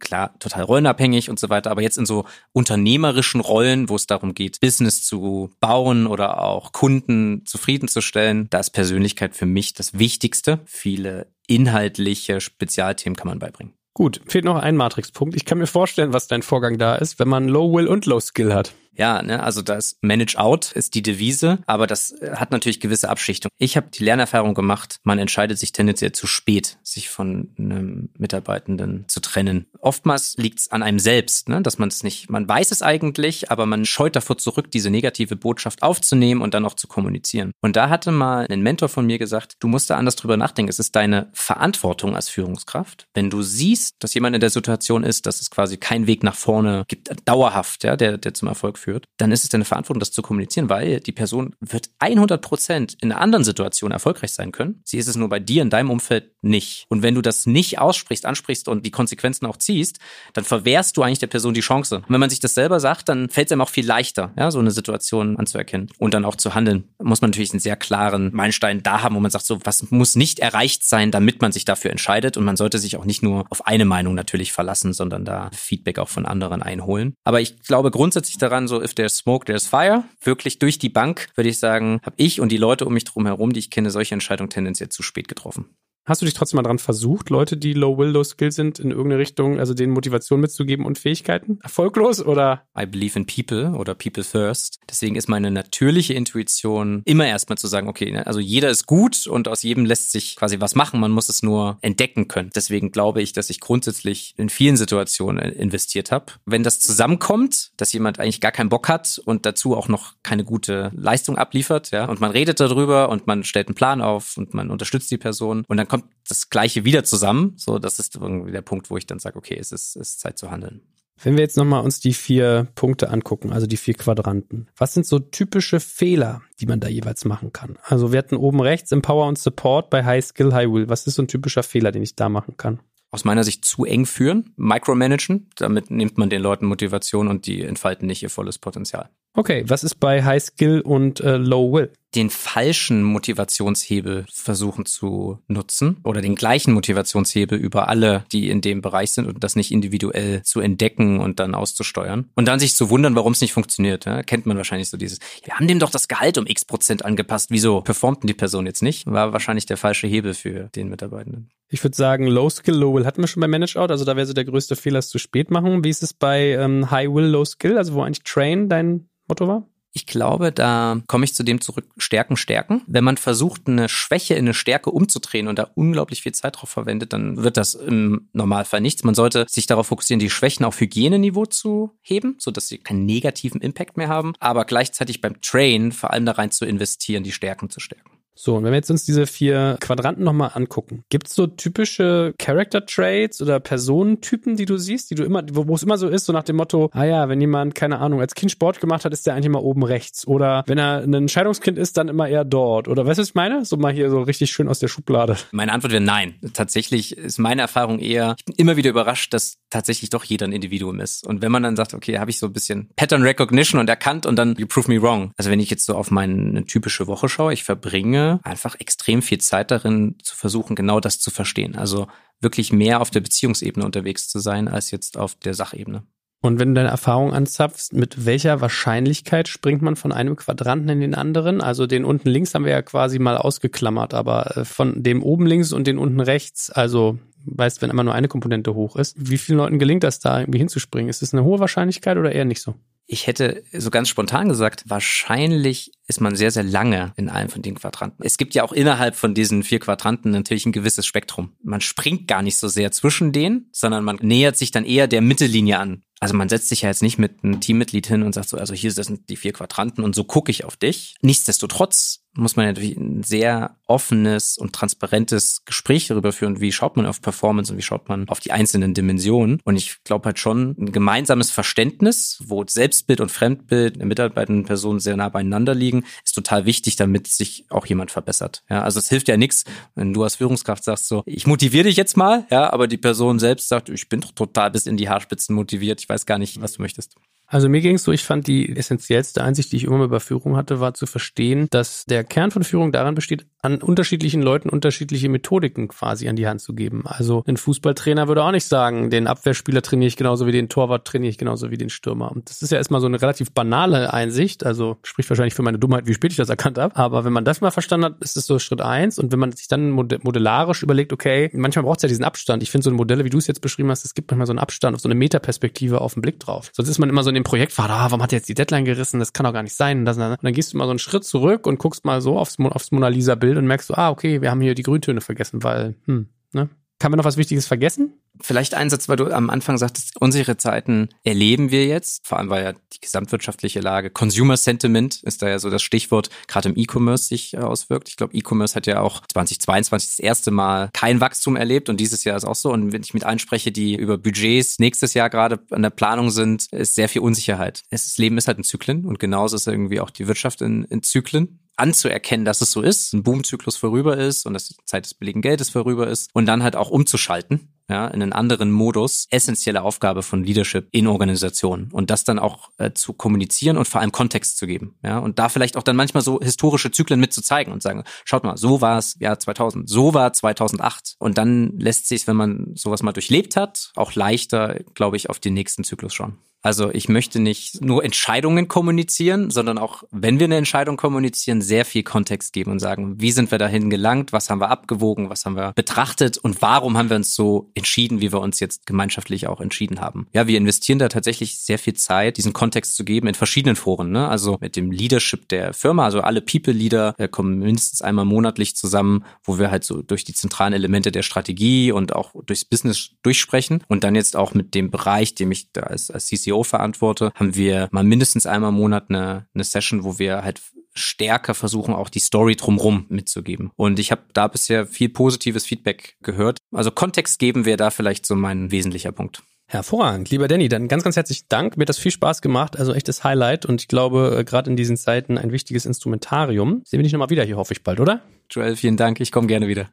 klar, 0.00 0.38
total 0.38 0.64
rollenabhängig 0.64 1.30
und 1.30 1.38
so 1.38 1.48
weiter, 1.48 1.70
aber 1.70 1.82
jetzt 1.82 1.98
in 1.98 2.06
so 2.06 2.24
unternehmerischen 2.52 3.40
Rollen, 3.40 3.88
wo 3.88 3.96
es 3.96 4.06
darum 4.06 4.34
geht, 4.34 4.60
Business 4.60 5.04
zu 5.04 5.50
bauen 5.60 6.06
oder 6.06 6.42
auch 6.42 6.72
Kunden 6.72 7.44
zufriedenzustellen, 7.46 8.48
da 8.50 8.58
ist 8.60 8.70
Persönlichkeit 8.70 9.36
für 9.36 9.46
mich 9.46 9.74
das 9.74 9.98
Wichtigste. 9.98 10.60
Viele 10.64 11.26
inhaltliche 11.46 12.40
Spezialthemen 12.40 13.16
kann 13.16 13.28
man 13.28 13.38
beibringen. 13.38 13.74
Gut, 13.92 14.20
fehlt 14.26 14.44
noch 14.44 14.56
ein 14.56 14.76
Matrix-Punkt. 14.76 15.34
Ich 15.34 15.44
kann 15.44 15.58
mir 15.58 15.66
vorstellen, 15.66 16.12
was 16.12 16.28
dein 16.28 16.42
Vorgang 16.42 16.78
da 16.78 16.94
ist, 16.94 17.18
wenn 17.18 17.28
man 17.28 17.48
Low 17.48 17.72
Will 17.72 17.88
und 17.88 18.06
Low 18.06 18.20
Skill 18.20 18.54
hat. 18.54 18.72
Ja, 19.00 19.22
ne, 19.22 19.42
also 19.42 19.62
das 19.62 19.96
Manage 20.02 20.38
Out 20.38 20.72
ist 20.72 20.94
die 20.94 21.00
Devise, 21.00 21.60
aber 21.64 21.86
das 21.86 22.12
äh, 22.20 22.32
hat 22.36 22.50
natürlich 22.50 22.80
gewisse 22.80 23.08
Abschichtung. 23.08 23.50
Ich 23.56 23.78
habe 23.78 23.86
die 23.88 24.04
Lernerfahrung 24.04 24.52
gemacht, 24.52 24.96
man 25.04 25.18
entscheidet 25.18 25.58
sich 25.58 25.72
tendenziell 25.72 26.12
zu 26.12 26.26
spät, 26.26 26.76
sich 26.82 27.08
von 27.08 27.48
einem 27.58 28.10
Mitarbeitenden 28.18 29.06
zu 29.08 29.20
trennen. 29.20 29.64
Oftmals 29.78 30.36
liegt 30.36 30.58
es 30.58 30.70
an 30.70 30.82
einem 30.82 30.98
selbst, 30.98 31.48
ne, 31.48 31.62
dass 31.62 31.78
man 31.78 31.88
es 31.88 32.02
nicht, 32.02 32.28
man 32.28 32.46
weiß 32.46 32.72
es 32.72 32.82
eigentlich, 32.82 33.50
aber 33.50 33.64
man 33.64 33.86
scheut 33.86 34.16
davor 34.16 34.36
zurück, 34.36 34.70
diese 34.70 34.90
negative 34.90 35.34
Botschaft 35.34 35.82
aufzunehmen 35.82 36.42
und 36.42 36.52
dann 36.52 36.66
auch 36.66 36.74
zu 36.74 36.86
kommunizieren. 36.86 37.52
Und 37.62 37.76
da 37.76 37.88
hatte 37.88 38.12
mal 38.12 38.46
ein 38.50 38.60
Mentor 38.60 38.90
von 38.90 39.06
mir 39.06 39.16
gesagt, 39.18 39.56
du 39.60 39.68
musst 39.68 39.88
da 39.88 39.96
anders 39.96 40.16
drüber 40.16 40.36
nachdenken. 40.36 40.68
Es 40.68 40.78
ist 40.78 40.94
deine 40.94 41.30
Verantwortung 41.32 42.16
als 42.16 42.28
Führungskraft. 42.28 43.06
Wenn 43.14 43.30
du 43.30 43.40
siehst, 43.40 43.94
dass 44.00 44.12
jemand 44.12 44.34
in 44.34 44.42
der 44.42 44.50
Situation 44.50 45.04
ist, 45.04 45.24
dass 45.24 45.40
es 45.40 45.50
quasi 45.50 45.78
keinen 45.78 46.06
Weg 46.06 46.22
nach 46.22 46.34
vorne 46.34 46.84
gibt, 46.86 47.08
dauerhaft, 47.24 47.84
ja, 47.84 47.96
der, 47.96 48.18
der 48.18 48.34
zum 48.34 48.48
Erfolg 48.48 48.76
führt, 48.76 48.89
dann 49.16 49.32
ist 49.32 49.44
es 49.44 49.50
deine 49.50 49.64
Verantwortung, 49.64 50.00
das 50.00 50.12
zu 50.12 50.22
kommunizieren, 50.22 50.68
weil 50.68 51.00
die 51.00 51.12
Person 51.12 51.54
wird 51.60 51.90
100 51.98 52.42
Prozent 52.42 52.96
in 53.00 53.12
einer 53.12 53.20
anderen 53.20 53.44
Situation 53.44 53.92
erfolgreich 53.92 54.32
sein 54.32 54.52
können. 54.52 54.82
Sie 54.84 54.98
ist 54.98 55.06
es 55.06 55.16
nur 55.16 55.28
bei 55.28 55.38
dir 55.38 55.62
in 55.62 55.70
deinem 55.70 55.90
Umfeld 55.90 56.32
nicht. 56.42 56.86
Und 56.88 57.02
wenn 57.02 57.14
du 57.14 57.22
das 57.22 57.46
nicht 57.46 57.78
aussprichst, 57.78 58.26
ansprichst 58.26 58.68
und 58.68 58.84
die 58.86 58.90
Konsequenzen 58.90 59.46
auch 59.46 59.56
ziehst, 59.56 59.98
dann 60.32 60.44
verwehrst 60.44 60.96
du 60.96 61.02
eigentlich 61.02 61.18
der 61.18 61.26
Person 61.26 61.54
die 61.54 61.60
Chance. 61.60 61.96
Und 61.96 62.10
wenn 62.10 62.20
man 62.20 62.30
sich 62.30 62.40
das 62.40 62.54
selber 62.54 62.80
sagt, 62.80 63.08
dann 63.08 63.28
fällt 63.28 63.48
es 63.48 63.52
einem 63.52 63.60
auch 63.60 63.68
viel 63.68 63.86
leichter, 63.86 64.32
ja, 64.36 64.50
so 64.50 64.58
eine 64.58 64.70
Situation 64.70 65.36
anzuerkennen 65.36 65.90
und 65.98 66.14
dann 66.14 66.24
auch 66.24 66.36
zu 66.36 66.54
handeln. 66.54 66.88
Muss 67.02 67.20
man 67.20 67.30
natürlich 67.30 67.52
einen 67.52 67.60
sehr 67.60 67.76
klaren 67.76 68.30
Meilenstein 68.34 68.82
da 68.82 69.02
haben, 69.02 69.14
wo 69.14 69.20
man 69.20 69.30
sagt, 69.30 69.46
so 69.46 69.58
was 69.64 69.90
muss 69.90 70.16
nicht 70.16 70.38
erreicht 70.38 70.84
sein, 70.84 71.10
damit 71.10 71.42
man 71.42 71.52
sich 71.52 71.64
dafür 71.64 71.90
entscheidet. 71.90 72.36
Und 72.36 72.44
man 72.44 72.56
sollte 72.56 72.78
sich 72.78 72.96
auch 72.96 73.04
nicht 73.04 73.22
nur 73.22 73.44
auf 73.50 73.66
eine 73.66 73.84
Meinung 73.84 74.14
natürlich 74.14 74.52
verlassen, 74.52 74.92
sondern 74.92 75.24
da 75.24 75.50
Feedback 75.54 75.98
auch 75.98 76.08
von 76.08 76.26
anderen 76.26 76.62
einholen. 76.62 77.14
Aber 77.24 77.40
ich 77.40 77.62
glaube 77.62 77.90
grundsätzlich 77.90 78.38
daran, 78.38 78.68
so 78.68 78.82
if 78.82 78.94
there's 78.94 79.16
smoke, 79.16 79.44
there's 79.46 79.66
fire. 79.66 80.04
Wirklich 80.22 80.58
durch 80.58 80.78
die 80.78 80.88
Bank, 80.88 81.28
würde 81.34 81.50
ich 81.50 81.58
sagen, 81.58 82.00
habe 82.04 82.16
ich 82.18 82.40
und 82.40 82.50
die 82.50 82.56
Leute 82.56 82.86
um 82.86 82.94
mich 82.94 83.04
drum 83.04 83.26
herum, 83.26 83.52
die 83.52 83.60
ich 83.60 83.70
kenne, 83.70 83.90
solche 83.90 84.14
Entscheidungen 84.14 84.50
tendenziell 84.50 84.88
zu 84.88 85.02
spät 85.02 85.28
getroffen. 85.28 85.66
Hast 86.10 86.22
du 86.22 86.26
dich 86.26 86.34
trotzdem 86.34 86.56
mal 86.56 86.64
dran 86.64 86.80
versucht, 86.80 87.30
Leute, 87.30 87.56
die 87.56 87.72
Low 87.72 87.96
Will, 87.96 88.08
Low 88.08 88.24
Skill 88.24 88.50
sind, 88.50 88.80
in 88.80 88.90
irgendeine 88.90 89.20
Richtung, 89.20 89.60
also 89.60 89.74
denen 89.74 89.92
Motivation 89.92 90.40
mitzugeben 90.40 90.84
und 90.84 90.98
Fähigkeiten? 90.98 91.60
Erfolglos 91.62 92.20
oder? 92.20 92.64
I 92.76 92.84
believe 92.84 93.16
in 93.16 93.26
people 93.26 93.78
oder 93.78 93.94
people 93.94 94.24
first. 94.24 94.80
Deswegen 94.90 95.14
ist 95.14 95.28
meine 95.28 95.52
natürliche 95.52 96.14
Intuition 96.14 97.02
immer 97.04 97.28
erstmal 97.28 97.58
zu 97.58 97.68
sagen, 97.68 97.86
okay, 97.86 98.10
ne, 98.10 98.26
also 98.26 98.40
jeder 98.40 98.70
ist 98.70 98.86
gut 98.86 99.28
und 99.28 99.46
aus 99.46 99.62
jedem 99.62 99.84
lässt 99.84 100.10
sich 100.10 100.34
quasi 100.34 100.58
was 100.58 100.74
machen. 100.74 100.98
Man 100.98 101.12
muss 101.12 101.28
es 101.28 101.44
nur 101.44 101.78
entdecken 101.80 102.26
können. 102.26 102.50
Deswegen 102.56 102.90
glaube 102.90 103.22
ich, 103.22 103.32
dass 103.32 103.48
ich 103.48 103.60
grundsätzlich 103.60 104.34
in 104.36 104.48
vielen 104.48 104.76
Situationen 104.76 105.38
investiert 105.38 106.10
habe. 106.10 106.32
Wenn 106.44 106.64
das 106.64 106.80
zusammenkommt, 106.80 107.70
dass 107.76 107.92
jemand 107.92 108.18
eigentlich 108.18 108.40
gar 108.40 108.50
keinen 108.50 108.68
Bock 108.68 108.88
hat 108.88 109.20
und 109.26 109.46
dazu 109.46 109.76
auch 109.76 109.86
noch 109.86 110.14
keine 110.24 110.42
gute 110.42 110.90
Leistung 110.92 111.38
abliefert, 111.38 111.92
ja, 111.92 112.06
und 112.06 112.20
man 112.20 112.32
redet 112.32 112.58
darüber 112.58 113.10
und 113.10 113.28
man 113.28 113.44
stellt 113.44 113.68
einen 113.68 113.76
Plan 113.76 114.02
auf 114.02 114.36
und 114.36 114.54
man 114.54 114.70
unterstützt 114.72 115.12
die 115.12 115.16
Person 115.16 115.64
und 115.68 115.76
dann 115.76 115.86
kommt 115.86 115.99
kommt 116.00 116.12
das 116.28 116.50
Gleiche 116.50 116.84
wieder 116.84 117.04
zusammen. 117.04 117.54
So, 117.56 117.78
das 117.78 117.98
ist 117.98 118.16
irgendwie 118.16 118.52
der 118.52 118.62
Punkt, 118.62 118.90
wo 118.90 118.96
ich 118.96 119.06
dann 119.06 119.18
sage, 119.18 119.36
okay, 119.36 119.56
es 119.58 119.72
ist, 119.72 119.96
es 119.96 120.10
ist 120.10 120.20
Zeit 120.20 120.38
zu 120.38 120.50
handeln. 120.50 120.82
Wenn 121.22 121.34
wir 121.34 121.42
jetzt 121.42 121.58
nochmal 121.58 121.84
uns 121.84 122.00
die 122.00 122.14
vier 122.14 122.68
Punkte 122.74 123.10
angucken, 123.10 123.52
also 123.52 123.66
die 123.66 123.76
vier 123.76 123.92
Quadranten, 123.92 124.68
was 124.76 124.94
sind 124.94 125.04
so 125.04 125.18
typische 125.18 125.78
Fehler, 125.78 126.40
die 126.60 126.66
man 126.66 126.80
da 126.80 126.88
jeweils 126.88 127.26
machen 127.26 127.52
kann? 127.52 127.78
Also 127.82 128.12
wir 128.12 128.18
hatten 128.18 128.36
oben 128.36 128.60
rechts 128.60 128.90
Empower 128.90 129.28
und 129.28 129.38
Support 129.38 129.90
bei 129.90 130.04
High 130.04 130.24
Skill, 130.24 130.54
High 130.54 130.70
Will. 130.70 130.88
Was 130.88 131.06
ist 131.06 131.16
so 131.16 131.22
ein 131.22 131.28
typischer 131.28 131.62
Fehler, 131.62 131.92
den 131.92 132.02
ich 132.02 132.16
da 132.16 132.28
machen 132.28 132.56
kann? 132.56 132.80
aus 133.10 133.24
meiner 133.24 133.44
Sicht 133.44 133.64
zu 133.64 133.84
eng 133.84 134.06
führen, 134.06 134.54
micromanagen. 134.56 135.50
Damit 135.56 135.90
nimmt 135.90 136.16
man 136.18 136.30
den 136.30 136.42
Leuten 136.42 136.66
Motivation 136.66 137.28
und 137.28 137.46
die 137.46 137.62
entfalten 137.62 138.06
nicht 138.06 138.22
ihr 138.22 138.30
volles 138.30 138.58
Potenzial. 138.58 139.10
Okay, 139.34 139.62
was 139.68 139.84
ist 139.84 139.96
bei 139.96 140.24
High 140.24 140.42
Skill 140.42 140.80
und 140.80 141.20
äh, 141.20 141.36
Low 141.36 141.72
Will? 141.72 141.92
Den 142.16 142.30
falschen 142.30 143.04
Motivationshebel 143.04 144.26
versuchen 144.28 144.86
zu 144.86 145.38
nutzen 145.46 145.98
oder 146.02 146.20
den 146.20 146.34
gleichen 146.34 146.72
Motivationshebel 146.72 147.56
über 147.56 147.88
alle, 147.88 148.24
die 148.32 148.50
in 148.50 148.60
dem 148.60 148.82
Bereich 148.82 149.12
sind 149.12 149.28
und 149.28 149.44
das 149.44 149.54
nicht 149.54 149.70
individuell 149.70 150.42
zu 150.42 150.58
entdecken 150.58 151.20
und 151.20 151.38
dann 151.38 151.54
auszusteuern. 151.54 152.28
Und 152.34 152.48
dann 152.48 152.58
sich 152.58 152.74
zu 152.74 152.90
wundern, 152.90 153.14
warum 153.14 153.32
es 153.32 153.40
nicht 153.40 153.52
funktioniert. 153.52 154.06
Ja? 154.06 154.24
Kennt 154.24 154.46
man 154.46 154.56
wahrscheinlich 154.56 154.90
so 154.90 154.96
dieses, 154.96 155.20
wir 155.44 155.54
haben 155.54 155.68
dem 155.68 155.78
doch 155.78 155.90
das 155.90 156.08
Gehalt 156.08 156.36
um 156.36 156.46
x 156.48 156.64
Prozent 156.64 157.04
angepasst. 157.04 157.50
Wieso 157.52 157.82
performten 157.82 158.26
die 158.26 158.34
Person 158.34 158.66
jetzt 158.66 158.82
nicht? 158.82 159.06
War 159.06 159.32
wahrscheinlich 159.32 159.66
der 159.66 159.76
falsche 159.76 160.08
Hebel 160.08 160.34
für 160.34 160.70
den 160.74 160.88
Mitarbeitenden. 160.88 161.50
Ich 161.68 161.84
würde 161.84 161.96
sagen, 161.96 162.26
Low 162.26 162.50
Skill, 162.50 162.74
Low 162.74 162.94
Will 162.94 163.06
hatten 163.06 163.22
wir 163.22 163.28
schon 163.28 163.40
bei 163.40 163.46
Manage 163.46 163.80
Out. 163.80 163.92
Also 163.92 164.04
da 164.04 164.16
wäre 164.16 164.26
so 164.26 164.32
der 164.32 164.44
größte 164.44 164.74
Fehler, 164.74 164.98
es 164.98 165.08
zu 165.08 165.18
spät 165.18 165.52
machen. 165.52 165.84
Wie 165.84 165.90
ist 165.90 166.02
es 166.02 166.12
bei 166.12 166.54
ähm, 166.54 166.90
High 166.90 167.10
Will, 167.10 167.26
Low 167.26 167.44
Skill? 167.44 167.78
Also 167.78 167.94
wo 167.94 168.02
eigentlich 168.02 168.24
Train 168.24 168.68
dein 168.68 169.06
Motto 169.30 169.48
war? 169.48 169.66
Ich 169.92 170.06
glaube, 170.06 170.52
da 170.52 171.00
komme 171.08 171.24
ich 171.24 171.34
zu 171.34 171.42
dem 171.42 171.60
zurück, 171.60 171.84
Stärken, 171.96 172.36
Stärken. 172.36 172.82
Wenn 172.86 173.02
man 173.02 173.16
versucht, 173.16 173.62
eine 173.66 173.88
Schwäche 173.88 174.34
in 174.34 174.44
eine 174.44 174.54
Stärke 174.54 174.90
umzudrehen 174.90 175.48
und 175.48 175.58
da 175.58 175.68
unglaublich 175.74 176.22
viel 176.22 176.32
Zeit 176.32 176.60
drauf 176.60 176.68
verwendet, 176.68 177.12
dann 177.12 177.42
wird 177.42 177.56
das 177.56 177.74
im 177.74 178.28
Normalfall 178.32 178.80
nichts. 178.80 179.02
Man 179.02 179.16
sollte 179.16 179.46
sich 179.48 179.66
darauf 179.66 179.88
fokussieren, 179.88 180.20
die 180.20 180.30
Schwächen 180.30 180.64
auf 180.64 180.78
Hygieneniveau 180.78 181.46
zu 181.46 181.90
heben, 182.02 182.36
sodass 182.38 182.68
sie 182.68 182.78
keinen 182.78 183.04
negativen 183.04 183.60
Impact 183.60 183.96
mehr 183.96 184.08
haben, 184.08 184.34
aber 184.38 184.64
gleichzeitig 184.64 185.20
beim 185.20 185.40
Train 185.40 185.90
vor 185.90 186.12
allem 186.12 186.24
da 186.24 186.32
rein 186.32 186.52
zu 186.52 186.66
investieren, 186.66 187.24
die 187.24 187.32
Stärken 187.32 187.68
zu 187.68 187.80
stärken. 187.80 188.19
So, 188.42 188.56
und 188.56 188.64
wenn 188.64 188.72
wir 188.72 188.76
jetzt 188.76 188.90
uns 188.90 189.04
diese 189.04 189.26
vier 189.26 189.76
Quadranten 189.80 190.24
nochmal 190.24 190.52
angucken, 190.54 191.04
gibt 191.10 191.26
es 191.26 191.34
so 191.34 191.46
typische 191.46 192.32
Character 192.38 192.86
Traits 192.86 193.42
oder 193.42 193.60
Personentypen, 193.60 194.56
die 194.56 194.64
du 194.64 194.78
siehst, 194.78 195.10
die 195.10 195.14
du 195.14 195.24
immer, 195.24 195.42
wo 195.52 195.74
es 195.74 195.82
immer 195.82 195.98
so 195.98 196.08
ist, 196.08 196.24
so 196.24 196.32
nach 196.32 196.44
dem 196.44 196.56
Motto, 196.56 196.88
ah 196.94 197.04
ja, 197.04 197.28
wenn 197.28 197.38
jemand, 197.38 197.74
keine 197.74 197.98
Ahnung, 197.98 198.18
als 198.18 198.34
Kind 198.34 198.50
Sport 198.50 198.80
gemacht 198.80 199.04
hat, 199.04 199.12
ist 199.12 199.26
der 199.26 199.34
eigentlich 199.34 199.44
immer 199.44 199.62
oben 199.62 199.82
rechts. 199.82 200.26
Oder 200.26 200.64
wenn 200.66 200.78
er 200.78 201.02
ein 201.02 201.12
Entscheidungskind 201.12 201.76
ist, 201.76 201.98
dann 201.98 202.08
immer 202.08 202.28
eher 202.28 202.46
dort. 202.46 202.88
Oder 202.88 203.04
weißt 203.04 203.18
du, 203.18 203.20
was 203.20 203.28
ich 203.28 203.34
meine? 203.34 203.66
So 203.66 203.76
mal 203.76 203.92
hier 203.92 204.08
so 204.08 204.22
richtig 204.22 204.50
schön 204.50 204.68
aus 204.68 204.78
der 204.78 204.88
Schublade. 204.88 205.36
Meine 205.52 205.72
Antwort 205.72 205.92
wäre 205.92 206.02
nein. 206.02 206.36
Tatsächlich 206.54 207.18
ist 207.18 207.38
meine 207.38 207.60
Erfahrung 207.60 207.98
eher, 207.98 208.36
ich 208.38 208.46
bin 208.46 208.54
immer 208.56 208.78
wieder 208.78 208.88
überrascht, 208.88 209.34
dass 209.34 209.58
tatsächlich 209.70 210.10
doch 210.10 210.24
jeder 210.24 210.46
ein 210.46 210.52
Individuum 210.52 211.00
ist. 211.00 211.26
Und 211.26 211.42
wenn 211.42 211.52
man 211.52 211.62
dann 211.62 211.76
sagt, 211.76 211.94
okay, 211.94 212.18
habe 212.18 212.30
ich 212.30 212.38
so 212.38 212.46
ein 212.46 212.52
bisschen 212.52 212.90
Pattern 212.96 213.22
Recognition 213.22 213.80
und 213.80 213.88
erkannt 213.88 214.26
und 214.26 214.36
dann 214.36 214.56
you 214.56 214.66
prove 214.66 214.90
me 214.90 215.00
wrong. 215.00 215.32
Also 215.36 215.50
wenn 215.50 215.60
ich 215.60 215.70
jetzt 215.70 215.86
so 215.86 215.94
auf 215.94 216.10
meine 216.10 216.64
typische 216.66 217.06
Woche 217.06 217.28
schaue, 217.28 217.52
ich 217.52 217.64
verbringe 217.64 218.40
einfach 218.42 218.78
extrem 218.78 219.22
viel 219.22 219.38
Zeit 219.38 219.70
darin 219.70 220.16
zu 220.22 220.36
versuchen, 220.36 220.76
genau 220.76 221.00
das 221.00 221.20
zu 221.20 221.30
verstehen. 221.30 221.76
Also 221.76 222.08
wirklich 222.40 222.72
mehr 222.72 223.00
auf 223.00 223.10
der 223.10 223.20
Beziehungsebene 223.20 223.84
unterwegs 223.84 224.28
zu 224.28 224.38
sein, 224.40 224.68
als 224.68 224.90
jetzt 224.90 225.16
auf 225.16 225.34
der 225.34 225.54
Sachebene. 225.54 226.02
Und 226.42 226.58
wenn 226.58 226.68
du 226.68 226.74
deine 226.78 226.88
Erfahrung 226.88 227.34
anzapfst, 227.34 227.92
mit 227.92 228.24
welcher 228.24 228.62
Wahrscheinlichkeit 228.62 229.46
springt 229.46 229.82
man 229.82 229.94
von 229.94 230.10
einem 230.10 230.36
Quadranten 230.36 230.88
in 230.88 231.00
den 231.00 231.14
anderen? 231.14 231.60
Also 231.60 231.86
den 231.86 232.06
unten 232.06 232.30
links 232.30 232.54
haben 232.54 232.64
wir 232.64 232.72
ja 232.72 232.80
quasi 232.80 233.18
mal 233.18 233.36
ausgeklammert, 233.36 234.14
aber 234.14 234.56
äh, 234.56 234.64
von 234.64 235.02
dem 235.02 235.22
oben 235.22 235.46
links 235.46 235.72
und 235.72 235.86
den 235.86 235.98
unten 235.98 236.20
rechts, 236.20 236.70
also 236.70 237.18
weißt, 237.44 237.82
wenn 237.82 237.90
immer 237.90 238.04
nur 238.04 238.14
eine 238.14 238.28
Komponente 238.28 238.74
hoch 238.74 238.96
ist, 238.96 239.16
wie 239.18 239.38
vielen 239.38 239.58
Leuten 239.58 239.78
gelingt 239.78 240.02
das 240.02 240.18
da 240.18 240.40
irgendwie 240.40 240.58
hinzuspringen? 240.58 241.08
Ist 241.08 241.22
es 241.22 241.32
eine 241.32 241.44
hohe 241.44 241.58
Wahrscheinlichkeit 241.58 242.16
oder 242.16 242.32
eher 242.32 242.44
nicht 242.44 242.62
so? 242.62 242.74
Ich 243.12 243.26
hätte 243.26 243.64
so 243.72 243.90
ganz 243.90 244.08
spontan 244.08 244.48
gesagt, 244.48 244.84
wahrscheinlich 244.86 245.90
ist 246.06 246.20
man 246.20 246.36
sehr, 246.36 246.52
sehr 246.52 246.62
lange 246.62 247.12
in 247.16 247.28
einem 247.28 247.48
von 247.48 247.60
den 247.60 247.74
Quadranten. 247.74 248.24
Es 248.24 248.38
gibt 248.38 248.54
ja 248.54 248.62
auch 248.62 248.72
innerhalb 248.72 249.16
von 249.16 249.34
diesen 249.34 249.64
vier 249.64 249.80
Quadranten 249.80 250.30
natürlich 250.30 250.64
ein 250.64 250.70
gewisses 250.70 251.06
Spektrum. 251.06 251.54
Man 251.60 251.80
springt 251.80 252.28
gar 252.28 252.42
nicht 252.42 252.56
so 252.56 252.68
sehr 252.68 252.92
zwischen 252.92 253.32
denen, 253.32 253.68
sondern 253.72 254.04
man 254.04 254.18
nähert 254.22 254.56
sich 254.56 254.70
dann 254.70 254.84
eher 254.84 255.08
der 255.08 255.22
Mittellinie 255.22 255.80
an. 255.80 256.04
Also 256.20 256.34
man 256.34 256.50
setzt 256.50 256.68
sich 256.68 256.82
ja 256.82 256.90
jetzt 256.90 257.02
nicht 257.02 257.18
mit 257.18 257.42
einem 257.42 257.60
Teammitglied 257.60 258.06
hin 258.06 258.22
und 258.22 258.34
sagt 258.34 258.50
so, 258.50 258.58
also 258.58 258.74
hier 258.74 258.92
sind 258.92 259.28
die 259.30 259.36
vier 259.36 259.52
Quadranten 259.52 260.04
und 260.04 260.14
so 260.14 260.24
gucke 260.24 260.50
ich 260.50 260.64
auf 260.64 260.76
dich. 260.76 261.16
Nichtsdestotrotz 261.22 262.20
muss 262.34 262.56
man 262.56 262.66
natürlich 262.66 262.96
ein 262.96 263.22
sehr 263.22 263.76
offenes 263.86 264.56
und 264.56 264.72
transparentes 264.72 265.64
Gespräch 265.64 266.06
darüber 266.06 266.32
führen, 266.32 266.60
wie 266.60 266.70
schaut 266.70 266.96
man 266.96 267.06
auf 267.06 267.20
Performance 267.20 267.72
und 267.72 267.78
wie 267.78 267.82
schaut 267.82 268.08
man 268.08 268.28
auf 268.28 268.38
die 268.38 268.52
einzelnen 268.52 268.94
Dimensionen. 268.94 269.60
Und 269.64 269.76
ich 269.76 270.02
glaube 270.04 270.26
halt 270.26 270.38
schon, 270.38 270.76
ein 270.78 270.92
gemeinsames 270.92 271.50
Verständnis, 271.50 272.40
wo 272.44 272.64
Selbstbild 272.64 273.20
und 273.20 273.32
Fremdbild 273.32 273.96
der 273.96 274.06
mitarbeitenden 274.06 274.64
Personen 274.64 275.00
sehr 275.00 275.16
nah 275.16 275.28
beieinander 275.28 275.74
liegen, 275.74 276.04
ist 276.24 276.34
total 276.34 276.66
wichtig, 276.66 276.96
damit 276.96 277.26
sich 277.26 277.66
auch 277.68 277.86
jemand 277.86 278.12
verbessert. 278.12 278.62
Ja, 278.70 278.82
also 278.82 279.00
es 279.00 279.08
hilft 279.08 279.26
ja 279.26 279.36
nichts, 279.36 279.64
wenn 279.96 280.12
du 280.12 280.22
als 280.22 280.36
Führungskraft 280.36 280.84
sagst 280.84 281.08
so, 281.08 281.22
ich 281.26 281.46
motiviere 281.46 281.84
dich 281.84 281.96
jetzt 281.96 282.16
mal, 282.16 282.46
ja, 282.50 282.72
aber 282.72 282.86
die 282.86 282.96
Person 282.96 283.40
selbst 283.40 283.68
sagt, 283.68 283.88
ich 283.88 284.08
bin 284.08 284.20
doch 284.20 284.32
total 284.32 284.70
bis 284.70 284.86
in 284.86 284.96
die 284.96 285.08
Haarspitzen 285.08 285.54
motiviert, 285.54 286.00
ich 286.00 286.08
weiß 286.10 286.26
gar 286.26 286.38
nicht, 286.38 286.60
was 286.60 286.72
du 286.74 286.82
möchtest. 286.82 287.16
Also 287.46 287.68
mir 287.68 287.80
ging 287.80 287.96
es 287.96 288.04
so, 288.04 288.12
ich 288.12 288.22
fand 288.22 288.46
die 288.46 288.76
essentiellste 288.76 289.42
Einsicht, 289.42 289.72
die 289.72 289.76
ich 289.76 289.84
immer 289.84 290.04
über 290.04 290.20
Führung 290.20 290.56
hatte, 290.56 290.78
war 290.78 290.94
zu 290.94 291.06
verstehen, 291.06 291.66
dass 291.70 292.04
der 292.04 292.22
Kern 292.22 292.50
von 292.50 292.62
Führung 292.62 292.92
daran 292.92 293.14
besteht, 293.14 293.46
an 293.62 293.82
unterschiedlichen 293.82 294.42
Leuten 294.42 294.68
unterschiedliche 294.68 295.28
Methodiken 295.28 295.88
quasi 295.88 296.28
an 296.28 296.36
die 296.36 296.46
Hand 296.46 296.60
zu 296.60 296.74
geben. 296.74 297.02
Also 297.06 297.44
ein 297.46 297.56
Fußballtrainer 297.56 298.28
würde 298.28 298.42
auch 298.42 298.52
nicht 298.52 298.66
sagen, 298.66 299.10
den 299.10 299.26
Abwehrspieler 299.26 299.82
trainiere 299.82 300.08
ich 300.08 300.16
genauso 300.16 300.46
wie 300.46 300.52
den 300.52 300.68
Torwart 300.68 301.06
trainiere 301.06 301.30
ich 301.30 301.38
genauso 301.38 301.70
wie 301.70 301.76
den 301.76 301.90
Stürmer. 301.90 302.30
Und 302.30 302.48
das 302.48 302.62
ist 302.62 302.70
ja 302.70 302.78
erstmal 302.78 303.00
so 303.00 303.06
eine 303.06 303.20
relativ 303.20 303.52
banale 303.52 304.12
Einsicht, 304.12 304.64
also 304.64 304.96
spricht 305.02 305.28
wahrscheinlich 305.30 305.54
für 305.54 305.62
meine 305.62 305.78
Dummheit, 305.78 306.06
wie 306.06 306.14
spät 306.14 306.30
ich 306.30 306.36
das 306.36 306.48
erkannt 306.48 306.78
habe. 306.78 306.96
Aber 306.96 307.24
wenn 307.24 307.32
man 307.32 307.44
das 307.44 307.60
mal 307.60 307.70
verstanden 307.70 308.06
hat, 308.06 308.16
ist 308.20 308.36
es 308.36 308.46
so 308.46 308.58
Schritt 308.58 308.80
eins. 308.80 309.18
Und 309.18 309.32
wenn 309.32 309.38
man 309.38 309.52
sich 309.52 309.68
dann 309.68 309.90
modellarisch 309.90 310.82
überlegt, 310.82 311.12
okay, 311.12 311.50
manchmal 311.52 311.84
braucht 311.84 311.98
es 311.98 312.02
ja 312.02 312.08
diesen 312.08 312.24
Abstand. 312.24 312.62
Ich 312.62 312.70
finde 312.70 312.84
so 312.84 312.90
Modelle, 312.90 313.24
wie 313.24 313.30
du 313.30 313.38
es 313.38 313.46
jetzt 313.46 313.60
beschrieben 313.60 313.90
hast, 313.90 314.04
es 314.04 314.14
gibt 314.14 314.30
manchmal 314.30 314.46
so 314.46 314.52
einen 314.52 314.58
Abstand, 314.58 314.94
auf 314.94 315.00
so 315.00 315.08
eine 315.08 315.14
Metaperspektive 315.14 316.00
auf 316.00 316.14
den 316.14 316.22
Blick 316.22 316.40
drauf. 316.40 316.70
Sonst 316.72 316.88
ist 316.88 316.98
man 316.98 317.08
immer 317.08 317.22
so 317.22 317.30
in 317.30 317.34
dem 317.34 317.44
Projektfahrt, 317.44 317.90
ah, 317.90 318.04
warum 318.04 318.22
hat 318.22 318.32
er 318.32 318.38
jetzt 318.38 318.48
die 318.48 318.54
Deadline 318.54 318.84
gerissen? 318.84 319.18
Das 319.18 319.32
kann 319.32 319.44
doch 319.44 319.52
gar 319.52 319.62
nicht 319.62 319.74
sein. 319.74 320.06
Und 320.06 320.06
dann 320.06 320.52
gehst 320.52 320.72
du 320.72 320.78
mal 320.78 320.84
so 320.84 320.90
einen 320.90 320.98
Schritt 320.98 321.24
zurück 321.24 321.66
und 321.66 321.78
guckst 321.78 322.04
mal 322.04 322.20
so 322.20 322.38
aufs, 322.38 322.58
aufs 322.58 322.90
Mona 322.90 323.08
Lisa 323.08 323.34
Bild 323.34 323.49
und 323.58 323.66
merkst 323.66 323.88
so, 323.88 323.94
ah, 323.94 324.10
okay, 324.10 324.40
wir 324.40 324.50
haben 324.50 324.60
hier 324.60 324.74
die 324.74 324.82
Grüntöne 324.82 325.20
vergessen, 325.20 325.62
weil, 325.62 325.94
hm, 326.06 326.28
ne? 326.52 326.68
Kann 327.00 327.10
man 327.10 327.16
noch 327.16 327.24
was 327.24 327.38
Wichtiges 327.38 327.66
vergessen? 327.66 328.12
Vielleicht 328.42 328.74
ein 328.74 328.90
Satz, 328.90 329.08
weil 329.08 329.16
du 329.16 329.34
am 329.34 329.48
Anfang 329.48 329.78
sagtest, 329.78 330.20
unsichere 330.20 330.58
Zeiten 330.58 331.08
erleben 331.24 331.70
wir 331.70 331.86
jetzt, 331.86 332.26
vor 332.26 332.38
allem 332.38 332.50
weil 332.50 332.62
ja 332.62 332.72
die 332.72 333.00
gesamtwirtschaftliche 333.00 333.80
Lage, 333.80 334.10
Consumer 334.10 334.58
Sentiment 334.58 335.22
ist 335.22 335.40
da 335.40 335.48
ja 335.48 335.58
so 335.58 335.70
das 335.70 335.82
Stichwort, 335.82 336.28
gerade 336.46 336.68
im 336.68 336.76
E-Commerce 336.76 337.24
sich 337.24 337.54
äh, 337.54 337.58
auswirkt. 337.58 338.10
Ich 338.10 338.16
glaube, 338.16 338.34
E-Commerce 338.34 338.74
hat 338.74 338.86
ja 338.86 339.00
auch 339.00 339.22
2022 339.26 340.10
das 340.10 340.18
erste 340.18 340.50
Mal 340.50 340.90
kein 340.92 341.22
Wachstum 341.22 341.56
erlebt 341.56 341.88
und 341.88 341.98
dieses 341.98 342.24
Jahr 342.24 342.36
ist 342.36 342.44
auch 342.44 342.54
so. 342.54 342.70
Und 342.70 342.92
wenn 342.92 343.02
ich 343.02 343.14
mit 343.14 343.24
einspreche, 343.24 343.72
die 343.72 343.96
über 343.96 344.18
Budgets 344.18 344.78
nächstes 344.78 345.14
Jahr 345.14 345.30
gerade 345.30 345.60
an 345.70 345.80
der 345.80 345.90
Planung 345.90 346.30
sind, 346.30 346.66
ist 346.70 346.96
sehr 346.96 347.08
viel 347.08 347.22
Unsicherheit. 347.22 347.82
Das 347.90 348.18
Leben 348.18 348.36
ist 348.36 348.46
halt 348.46 348.58
in 348.58 348.64
Zyklen 348.64 349.06
und 349.06 349.18
genauso 349.18 349.56
ist 349.56 349.66
irgendwie 349.66 350.00
auch 350.00 350.10
die 350.10 350.28
Wirtschaft 350.28 350.60
in, 350.60 350.84
in 350.84 351.02
Zyklen 351.02 351.60
anzuerkennen, 351.80 352.44
dass 352.44 352.60
es 352.60 352.70
so 352.70 352.82
ist, 352.82 353.12
ein 353.12 353.22
Boomzyklus 353.22 353.76
vorüber 353.76 354.16
ist 354.16 354.46
und 354.46 354.54
dass 354.54 354.68
die 354.68 354.76
Zeit 354.84 355.04
des 355.04 355.14
billigen 355.14 355.42
Geldes 355.42 355.70
vorüber 355.70 356.06
ist 356.06 356.30
und 356.32 356.46
dann 356.46 356.62
halt 356.62 356.76
auch 356.76 356.90
umzuschalten 356.90 357.72
ja, 357.90 358.06
in 358.06 358.22
einen 358.22 358.32
anderen 358.32 358.70
Modus, 358.70 359.26
essentielle 359.30 359.82
Aufgabe 359.82 360.22
von 360.22 360.44
Leadership 360.44 360.88
in 360.92 361.08
Organisationen 361.08 361.90
und 361.92 362.08
das 362.08 362.22
dann 362.22 362.38
auch 362.38 362.70
äh, 362.78 362.92
zu 362.92 363.12
kommunizieren 363.12 363.76
und 363.76 363.88
vor 363.88 364.00
allem 364.00 364.12
Kontext 364.12 364.58
zu 364.58 364.66
geben, 364.66 364.94
ja, 365.02 365.18
und 365.18 365.40
da 365.40 365.48
vielleicht 365.48 365.76
auch 365.76 365.82
dann 365.82 365.96
manchmal 365.96 366.22
so 366.22 366.38
historische 366.40 366.92
Zyklen 366.92 367.18
mit 367.18 367.32
zu 367.32 367.42
zeigen 367.42 367.72
und 367.72 367.82
sagen, 367.82 368.04
schaut 368.24 368.44
mal, 368.44 368.56
so 368.56 368.80
war 368.80 368.98
es 368.98 369.16
Jahr 369.18 369.38
2000, 369.38 369.88
so 369.88 370.14
war 370.14 370.32
2008 370.32 371.16
und 371.18 371.36
dann 371.36 371.78
lässt 371.78 372.06
sich, 372.06 372.26
wenn 372.28 372.36
man 372.36 372.72
sowas 372.76 373.02
mal 373.02 373.12
durchlebt 373.12 373.56
hat, 373.56 373.90
auch 373.96 374.14
leichter, 374.14 374.78
glaube 374.94 375.16
ich, 375.16 375.28
auf 375.28 375.40
den 375.40 375.54
nächsten 375.54 375.82
Zyklus 375.82 376.14
schauen. 376.14 376.38
Also 376.62 376.90
ich 376.92 377.08
möchte 377.08 377.40
nicht 377.40 377.82
nur 377.82 378.04
Entscheidungen 378.04 378.68
kommunizieren, 378.68 379.50
sondern 379.50 379.78
auch, 379.78 380.02
wenn 380.10 380.38
wir 380.38 380.44
eine 380.44 380.56
Entscheidung 380.56 380.96
kommunizieren, 380.96 381.62
sehr 381.62 381.84
viel 381.84 382.02
Kontext 382.02 382.52
geben 382.52 382.70
und 382.70 382.80
sagen, 382.80 383.20
wie 383.20 383.32
sind 383.32 383.50
wir 383.50 383.58
dahin 383.58 383.88
gelangt, 383.88 384.32
was 384.32 384.50
haben 384.50 384.60
wir 384.60 384.70
abgewogen, 384.70 385.30
was 385.30 385.46
haben 385.46 385.56
wir 385.56 385.72
betrachtet 385.72 386.36
und 386.38 386.60
warum 386.60 386.98
haben 386.98 387.08
wir 387.08 387.16
uns 387.16 387.34
so 387.34 387.70
entschieden, 387.74 388.20
wie 388.20 388.32
wir 388.32 388.40
uns 388.40 388.60
jetzt 388.60 388.86
gemeinschaftlich 388.86 389.46
auch 389.46 389.60
entschieden 389.60 390.00
haben. 390.00 390.26
Ja, 390.32 390.46
wir 390.46 390.58
investieren 390.58 390.98
da 390.98 391.08
tatsächlich 391.08 391.58
sehr 391.58 391.78
viel 391.78 391.94
Zeit, 391.94 392.36
diesen 392.36 392.52
Kontext 392.52 392.94
zu 392.94 393.04
geben 393.04 393.26
in 393.26 393.34
verschiedenen 393.34 393.76
Foren. 393.76 394.10
Ne? 394.10 394.28
Also 394.28 394.58
mit 394.60 394.76
dem 394.76 394.90
Leadership 394.90 395.48
der 395.48 395.72
Firma, 395.72 396.04
also 396.04 396.20
alle 396.20 396.42
People-Leader 396.42 397.14
äh, 397.18 397.28
kommen 397.28 397.58
mindestens 397.60 398.02
einmal 398.02 398.26
monatlich 398.26 398.76
zusammen, 398.76 399.24
wo 399.42 399.58
wir 399.58 399.70
halt 399.70 399.84
so 399.84 400.02
durch 400.02 400.24
die 400.24 400.34
zentralen 400.34 400.74
Elemente 400.74 401.10
der 401.10 401.22
Strategie 401.22 401.92
und 401.92 402.14
auch 402.14 402.34
durchs 402.44 402.64
Business 402.64 403.10
durchsprechen. 403.22 403.82
Und 403.88 404.04
dann 404.04 404.14
jetzt 404.14 404.36
auch 404.36 404.52
mit 404.52 404.74
dem 404.74 404.90
Bereich, 404.90 405.34
dem 405.34 405.50
ich 405.52 405.72
da 405.72 405.82
als, 405.82 406.10
als 406.10 406.26
CCO 406.50 406.62
verantworte, 406.64 407.32
haben 407.34 407.54
wir 407.54 407.88
mal 407.92 408.04
mindestens 408.04 408.46
einmal 408.46 408.70
im 408.70 408.76
Monat 408.76 409.06
eine, 409.08 409.46
eine 409.54 409.64
Session, 409.64 410.04
wo 410.04 410.18
wir 410.18 410.42
halt 410.42 410.60
stärker 410.92 411.54
versuchen, 411.54 411.94
auch 411.94 412.08
die 412.08 412.18
Story 412.18 412.56
drumrum 412.56 413.06
mitzugeben. 413.08 413.70
Und 413.76 413.98
ich 413.98 414.10
habe 414.10 414.22
da 414.32 414.48
bisher 414.48 414.86
viel 414.86 415.08
positives 415.08 415.64
Feedback 415.64 416.16
gehört. 416.20 416.58
Also 416.72 416.90
Kontext 416.90 417.38
geben 417.38 417.64
wäre 417.64 417.76
da 417.76 417.90
vielleicht 417.90 418.26
so 418.26 418.34
mein 418.34 418.70
wesentlicher 418.72 419.12
Punkt. 419.12 419.42
Hervorragend, 419.66 420.30
lieber 420.30 420.48
Danny, 420.48 420.68
dann 420.68 420.88
ganz, 420.88 421.04
ganz 421.04 421.14
herzlichen 421.14 421.46
Dank. 421.48 421.76
Mir 421.76 421.82
hat 421.82 421.88
das 421.88 421.98
viel 421.98 422.10
Spaß 422.10 422.42
gemacht, 422.42 422.76
also 422.76 422.92
echtes 422.92 423.22
Highlight 423.22 423.66
und 423.66 423.80
ich 423.80 423.86
glaube, 423.86 424.36
äh, 424.40 424.44
gerade 424.44 424.68
in 424.68 424.76
diesen 424.76 424.96
Zeiten 424.96 425.38
ein 425.38 425.52
wichtiges 425.52 425.86
Instrumentarium. 425.86 426.82
Sehen 426.84 426.98
wir 426.98 427.04
dich 427.04 427.12
nochmal 427.12 427.30
wieder 427.30 427.44
hier, 427.44 427.56
hoffe 427.56 427.72
ich 427.72 427.84
bald, 427.84 428.00
oder? 428.00 428.20
Joel, 428.50 428.74
vielen 428.74 428.96
Dank, 428.96 429.20
ich 429.20 429.30
komme 429.30 429.46
gerne 429.46 429.68
wieder. 429.68 429.88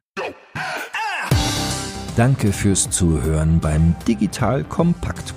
Danke 2.16 2.52
fürs 2.52 2.90
Zuhören 2.90 3.60
beim 3.60 3.94
Digital 4.08 4.64
Kompakt 4.64 5.37